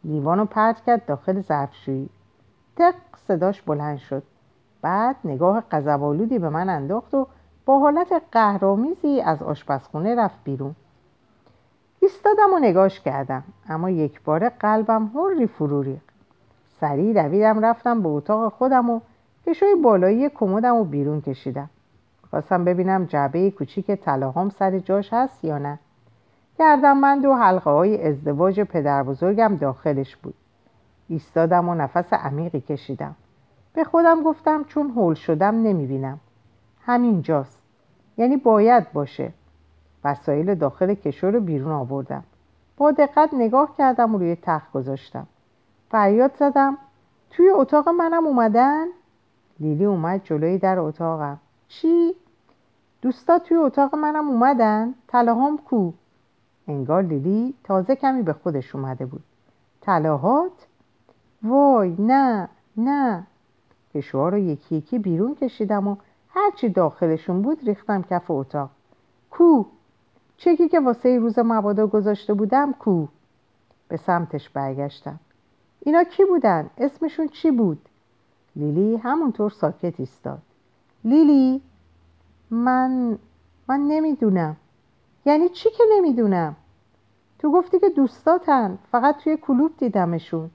لیوانو 0.04 0.46
پرت 0.46 0.84
کرد 0.86 1.06
داخل 1.06 1.42
ظرفشویی. 1.42 2.10
تق 2.76 2.96
صداش 3.28 3.62
بلند 3.62 3.98
شد. 3.98 4.24
بعد 4.82 5.16
نگاه 5.24 5.62
قذبالودی 5.62 6.40
به 6.40 6.50
من 6.50 6.70
انداخت 6.70 7.14
و 7.14 7.28
با 7.66 7.80
حالت 7.80 8.22
قهرامیزی 8.32 9.22
از 9.22 9.44
آشپزخونه 9.44 10.16
رفت 10.16 10.44
بیرون. 10.44 10.76
ایستادم 12.00 12.54
و 12.56 12.60
نگاش 12.60 13.00
کردم 13.00 13.44
اما 13.70 13.90
یک 13.90 14.22
بار 14.22 14.50
قلبم 14.50 15.12
هری 15.16 15.48
فروری 15.48 16.02
سریع 16.80 17.14
دویدم 17.14 17.66
رفتم 17.66 18.02
به 18.02 18.10
اتاق 18.10 18.54
خودم 18.54 18.90
و 18.90 19.00
کشوی 19.48 19.76
بالایی 19.76 20.30
کمدم 20.30 20.76
و 20.76 20.84
بیرون 20.84 21.22
کشیدم. 21.22 21.70
خواستم 22.30 22.66
ببینم 22.66 23.06
جعبه 23.06 23.52
کوچیک 23.52 23.92
طلاهام 23.92 24.50
سر 24.50 24.80
جاش 24.80 25.14
هست 25.14 25.44
یا 25.44 25.58
نه. 25.58 25.80
من 27.02 27.26
و 27.26 27.36
حلقه 27.36 27.70
های 27.70 28.08
ازدواج 28.08 28.62
پدر 28.62 29.04
بزرگم 29.04 29.56
داخلش 29.56 30.16
بود. 30.16 30.34
ایستادم 31.08 31.70
و 31.70 31.76
نفس 31.76 32.14
عمیقی 32.14 32.62
کشیدم. 32.62 33.16
به 33.74 33.84
خودم 33.84 34.24
گفتم 34.24 34.64
چون 34.64 34.90
هول 34.90 35.14
شدم 35.14 35.56
نمی‌بینم. 35.56 36.20
همین 36.82 37.22
جاست. 37.22 37.64
یعنی 38.18 38.38
باید 38.38 38.94
باشه. 38.94 39.34
وسایل 40.04 40.56
داخل 40.56 40.94
کشو 40.94 41.28
رو 41.28 41.40
بیرون 41.40 41.72
آوردم. 41.72 42.24
با 42.78 42.92
دقت 42.92 43.30
نگاه 43.34 43.76
کردم 43.78 44.16
و 44.16 44.18
روی 44.18 44.38
تخت 44.42 44.72
گذاشتم. 44.72 45.28
فریاد 45.92 46.36
زدم. 46.36 46.78
توی 47.30 47.50
اتاق 47.50 47.90
منم 47.90 48.28
اومدن؟ 48.28 48.86
لیلی 49.60 49.86
اومد 49.86 50.22
جلوی 50.24 50.58
در 50.58 50.80
اتاقم. 50.80 51.38
چی؟ 51.68 52.16
دوستا 53.02 53.40
توی 53.40 53.58
اتاق 53.58 53.96
منم 53.96 54.30
اومدن؟ 54.30 54.94
طلاهام 55.08 55.58
کو؟ 55.58 55.92
انگار 56.68 57.04
لیلی 57.04 57.54
تازه 57.64 57.96
کمی 57.96 58.22
به 58.22 58.34
خودش 58.34 58.76
اومده 58.76 59.06
بود. 59.06 59.24
طلاهات؟ 59.82 60.68
وای 61.44 61.96
نه 62.00 62.50
نه. 62.78 63.28
کشوها 63.94 64.30
رو 64.30 64.38
یکی 64.38 64.76
یکی 64.76 65.00
بیرون 65.00 65.36
کشیدم 65.36 65.88
و 65.88 65.96
هرچی 66.30 66.70
داخلشون 66.70 67.42
بود 67.42 67.64
ریختم 67.64 68.02
کف 68.02 68.32
اتاق. 68.32 68.70
کو؟ 69.32 69.66
چکی 70.38 70.70
که 70.70 70.80
واسه 70.80 71.20
روز 71.20 71.40
مبادا 71.40 71.88
گذاشته 71.88 72.34
بودم 72.34 72.74
کو؟ 72.74 73.06
به 73.88 73.98
سمتش 73.98 74.50
برگشتم. 74.50 75.20
اینا 75.80 76.04
کی 76.04 76.26
بودن؟ 76.26 76.70
اسمشون 76.78 77.28
چی 77.28 77.52
بود؟ 77.52 77.82
لیلی 78.56 78.96
همونطور 78.96 79.50
ساکت 79.50 80.00
ایستاد. 80.00 80.42
لیلی؟ 81.04 81.62
من 82.50 83.18
من 83.68 83.80
نمی‌دونم. 83.80 84.58
یعنی 85.26 85.50
چی 85.50 85.70
که 85.70 85.84
نمی‌دونم؟ 85.98 86.56
تو 87.40 87.52
گفتی 87.52 87.80
که 87.80 87.90
دوستاتن. 87.90 88.78
فقط 88.92 89.18
توی 89.18 89.38
کلوب 89.38 89.72
دیدمشون. 89.78 90.50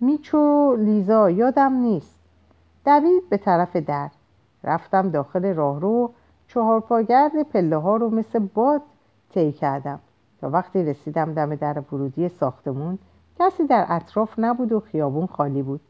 میچو 0.00 0.74
لیزا 0.76 1.30
یادم 1.30 1.72
نیست. 1.72 2.21
دوید 2.84 3.28
به 3.28 3.36
طرف 3.36 3.76
در. 3.76 4.10
رفتم 4.64 5.10
داخل 5.10 5.54
راهرو. 5.54 6.12
چهار 6.48 6.80
پاگرد 6.80 7.42
پله 7.42 7.76
ها 7.76 7.96
رو 7.96 8.10
مثل 8.10 8.38
باد 8.38 8.82
طی 9.34 9.52
کردم. 9.52 10.00
تا 10.40 10.50
وقتی 10.50 10.82
رسیدم 10.84 11.34
دم 11.34 11.54
در 11.54 11.82
ورودی 11.92 12.28
ساختمون 12.28 12.98
کسی 13.38 13.66
در 13.66 13.86
اطراف 13.88 14.34
نبود 14.38 14.72
و 14.72 14.80
خیابون 14.80 15.26
خالی 15.26 15.62
بود. 15.62 15.80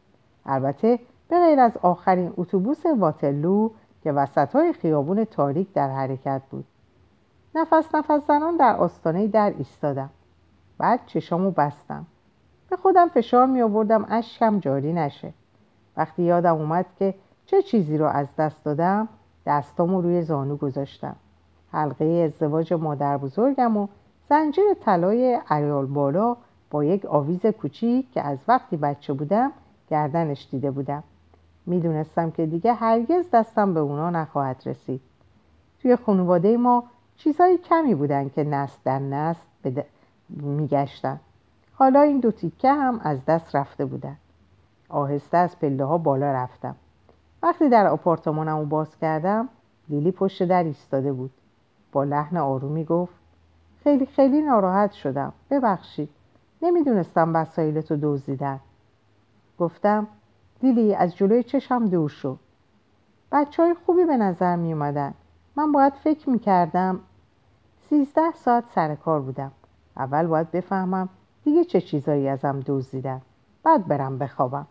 البته 0.46 0.98
به 1.28 1.38
غیر 1.38 1.60
از 1.60 1.76
آخرین 1.76 2.32
اتوبوس 2.36 2.86
واتلو 2.86 3.70
که 4.02 4.12
وسط 4.12 4.52
های 4.52 4.72
خیابون 4.72 5.24
تاریک 5.24 5.72
در 5.72 5.90
حرکت 5.90 6.42
بود. 6.50 6.64
نفس 7.54 7.94
نفس 7.94 8.26
زنان 8.26 8.56
در 8.56 8.76
آستانه 8.76 9.28
در 9.28 9.54
ایستادم. 9.58 10.10
بعد 10.78 11.00
چشامو 11.06 11.50
بستم. 11.50 12.06
به 12.70 12.76
خودم 12.76 13.08
فشار 13.08 13.46
می 13.46 13.62
آوردم 13.62 14.06
اشکم 14.10 14.58
جاری 14.58 14.92
نشه. 14.92 15.32
وقتی 15.96 16.22
یادم 16.22 16.54
اومد 16.54 16.86
که 16.98 17.14
چه 17.46 17.62
چیزی 17.62 17.98
رو 17.98 18.06
از 18.06 18.26
دست 18.38 18.64
دادم 18.64 19.08
دستامو 19.46 20.00
روی 20.00 20.22
زانو 20.22 20.56
گذاشتم. 20.56 21.16
حلقه 21.72 22.04
ازدواج 22.04 22.72
مادر 22.72 23.18
بزرگم 23.18 23.76
و 23.76 23.88
زنجیر 24.28 24.64
طلای 24.84 25.40
عیال 25.50 25.86
بالا 25.86 26.36
با 26.70 26.84
یک 26.84 27.04
آویز 27.06 27.46
کوچیک 27.46 28.12
که 28.12 28.22
از 28.22 28.38
وقتی 28.48 28.76
بچه 28.76 29.12
بودم 29.12 29.52
گردنش 29.90 30.48
دیده 30.50 30.70
بودم. 30.70 31.02
می‌دونستم 31.66 32.30
که 32.30 32.46
دیگه 32.46 32.72
هرگز 32.74 33.30
دستم 33.32 33.74
به 33.74 33.80
اونا 33.80 34.10
نخواهد 34.10 34.62
رسید. 34.66 35.00
توی 35.82 35.96
خانواده 35.96 36.56
ما 36.56 36.84
چیزهای 37.16 37.58
کمی 37.58 37.94
بودن 37.94 38.28
که 38.28 38.44
نست 38.44 38.84
در 38.84 38.98
نست 38.98 39.46
بد... 39.64 39.84
میگشتن. 40.28 41.20
حالا 41.74 42.00
این 42.00 42.20
دو 42.20 42.30
تیکه 42.30 42.72
هم 42.72 43.00
از 43.04 43.24
دست 43.24 43.56
رفته 43.56 43.84
بودن. 43.84 44.16
آهسته 44.92 45.36
از 45.36 45.58
پله 45.58 45.84
ها 45.84 45.98
بالا 45.98 46.32
رفتم. 46.32 46.76
وقتی 47.42 47.68
در 47.68 47.86
آپارتمانم 47.86 48.58
رو 48.58 48.64
باز 48.64 48.98
کردم 48.98 49.48
لیلی 49.88 50.12
پشت 50.12 50.42
در 50.42 50.64
ایستاده 50.64 51.12
بود. 51.12 51.30
با 51.92 52.04
لحن 52.04 52.36
آرومی 52.36 52.84
گفت 52.84 53.14
خیلی 53.82 54.06
خیلی 54.06 54.42
ناراحت 54.42 54.92
شدم. 54.92 55.32
ببخشید. 55.50 56.08
نمی‌دونستم 56.62 57.34
وسایلتو 57.34 57.96
دزدیدن. 58.02 58.60
گفتم 59.58 60.06
لیلی 60.62 60.94
از 60.94 61.16
جلوی 61.16 61.42
چشم 61.42 61.88
دور 61.88 62.08
شو. 62.08 62.36
بچه 63.32 63.62
های 63.62 63.74
خوبی 63.86 64.04
به 64.04 64.16
نظر 64.16 64.56
می 64.56 64.72
اومدن 64.72 65.14
من 65.56 65.72
باید 65.72 65.92
فکر 65.92 66.30
می 66.30 66.38
کردم 66.38 67.00
سیزده 67.88 68.32
ساعت 68.34 68.64
سر 68.74 68.94
کار 68.94 69.20
بودم. 69.20 69.52
اول 69.96 70.26
باید 70.26 70.50
بفهمم 70.50 71.08
دیگه 71.44 71.64
چه 71.64 71.80
چیزایی 71.80 72.28
ازم 72.28 72.60
دزدیدن. 72.66 73.22
بعد 73.64 73.86
برم 73.86 74.18
بخوابم. 74.18 74.66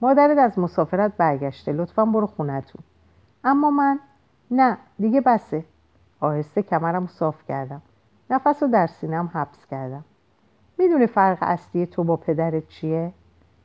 مادرت 0.00 0.38
از 0.38 0.58
مسافرت 0.58 1.16
برگشته. 1.16 1.72
لطفا 1.72 2.04
برو 2.04 2.26
خونتون 2.26 2.82
اما 3.44 3.70
من 3.70 3.98
نه 4.50 4.78
دیگه 4.98 5.20
بسه. 5.20 5.64
آهسته 6.20 6.62
کمرم 6.62 7.06
صاف 7.06 7.44
کردم. 7.48 7.82
نفس 8.30 8.62
رو 8.62 8.68
در 8.68 8.86
سینم 8.86 9.30
حبس 9.32 9.66
کردم. 9.66 10.04
می‌دونی 10.78 11.06
فرق 11.06 11.38
اصلی 11.40 11.86
تو 11.86 12.04
با 12.04 12.16
پدرت 12.16 12.68
چیه؟ 12.68 13.12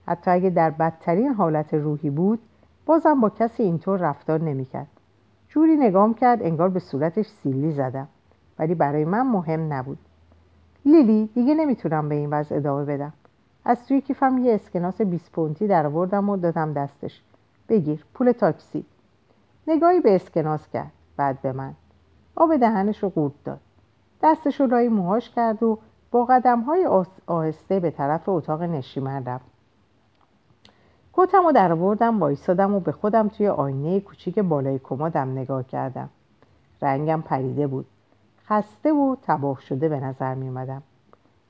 حتی 0.08 0.32
اگه 0.32 0.50
در 0.50 0.69
بدترین 0.69 1.34
حالت 1.34 1.74
روحی 1.74 2.10
بود 2.10 2.39
بازم 2.86 3.22
با 3.22 3.30
کسی 3.30 3.63
اینطور 3.63 4.00
رفتار 4.00 4.41
نمی‌کرد. 4.41 4.88
جوری 5.48 5.76
نگام 5.76 6.13
کرد 6.13 6.43
انگار 6.43 6.69
به 6.69 6.80
صورتش 6.80 7.26
سیلی 7.28 7.72
زدم. 7.72 8.08
ولی 8.60 8.76
برای 8.76 9.06
من 9.06 9.28
مهم 9.28 9.74
نبود. 9.74 9.98
لیلی 10.86 11.30
دیگه 11.34 11.56
نمی‌تونم 11.56 12.10
به 12.10 12.15
این 12.15 12.30
وضع 12.30 12.56
ادامه 12.56 12.86
بدم. 12.86 13.13
از 13.65 13.88
توی 13.88 14.02
کیفم 14.02 14.38
یه 14.38 14.54
اسکناس 14.54 15.02
20 15.02 15.32
پونتی 15.32 15.67
در 15.67 15.86
آوردم 15.86 16.30
و 16.30 16.38
دادم 16.38 16.73
دستش. 16.73 17.21
بگیر 17.69 18.06
پول 18.13 18.32
تاکسی. 18.32 18.86
نگاهی 19.67 19.99
به 19.99 20.15
اسکناس 20.15 20.69
کرد 20.69 20.91
بعد 21.17 21.41
به 21.41 21.52
من. 21.52 21.73
آب 22.36 22.58
دهنش 22.58 23.04
رو 23.04 23.10
قورت 23.10 23.34
داد. 23.43 23.60
دستش 24.23 24.60
رو 24.60 24.67
لای 24.67 24.89
موهاش 24.89 25.30
کرد 25.30 25.63
و 25.63 25.80
با 26.12 26.26
قدم 26.26 26.62
های 26.62 26.89
آهسته 27.28 27.80
به 27.80 27.91
طرف 27.91 28.30
اتاق 28.30 28.62
نشیمن 28.62 29.26
رفت. 29.26 29.45
کتم 31.13 31.43
رو 31.43 31.52
در 31.52 31.71
آوردم 31.71 32.19
وایسادم 32.19 32.76
و 32.76 32.80
به 32.80 32.91
خودم 32.91 33.28
توی 33.28 33.47
آینه 33.47 33.99
کوچیک 33.99 34.39
بالای 34.39 34.80
کمدم 34.80 35.32
نگاه 35.32 35.63
کردم. 35.63 36.10
رنگم 36.82 37.21
پریده 37.21 37.67
بود. 37.67 37.86
خسته 38.47 38.93
و 38.93 39.15
تباه 39.21 39.62
شده 39.62 39.89
به 39.89 39.99
نظر 39.99 40.34
می 40.34 40.47
اومدم 40.47 40.84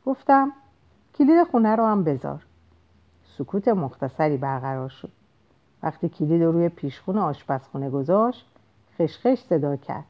گفتم 0.06 0.52
کلید 1.18 1.48
خونه 1.52 1.76
رو 1.76 1.86
هم 1.86 2.04
بذار. 2.04 2.46
سکوت 3.38 3.68
مختصری 3.68 4.38
برقرار 4.38 4.90
شد. 4.90 5.12
وقتی 5.84 6.10
کلید 6.10 6.44
رو 6.44 6.52
روی 6.52 6.70
پیشخون 6.70 7.18
آشپزخونه 7.18 7.90
گذاشت 7.90 8.46
خشخش 9.00 9.40
صدا 9.40 9.76
کرد. 9.76 10.04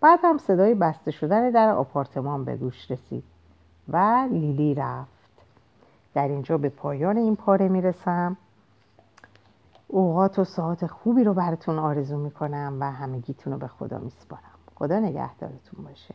بعد 0.00 0.20
هم 0.22 0.38
صدای 0.38 0.74
بسته 0.74 1.10
شدن 1.10 1.50
در 1.50 1.68
آپارتمان 1.68 2.44
به 2.44 2.56
گوش 2.56 2.90
رسید 2.90 3.24
و 3.88 4.28
لیلی 4.30 4.74
رفت. 4.74 5.18
در 6.14 6.28
اینجا 6.28 6.58
به 6.58 6.68
پایان 6.68 7.16
این 7.16 7.36
پاره 7.36 7.68
می‌رسم. 7.68 8.36
اوقات 9.88 10.38
و 10.38 10.44
ساعت 10.44 10.86
خوبی 10.86 11.24
رو 11.24 11.34
براتون 11.34 11.78
آرزو 11.78 12.18
می‌کنم 12.18 12.76
و 12.80 12.92
همگیتون 12.92 13.52
رو 13.52 13.58
به 13.58 13.68
خدا 13.68 13.98
میسپارم. 13.98 14.42
خدا 14.74 14.98
نگهدارتون 14.98 15.84
باشه. 15.84 16.14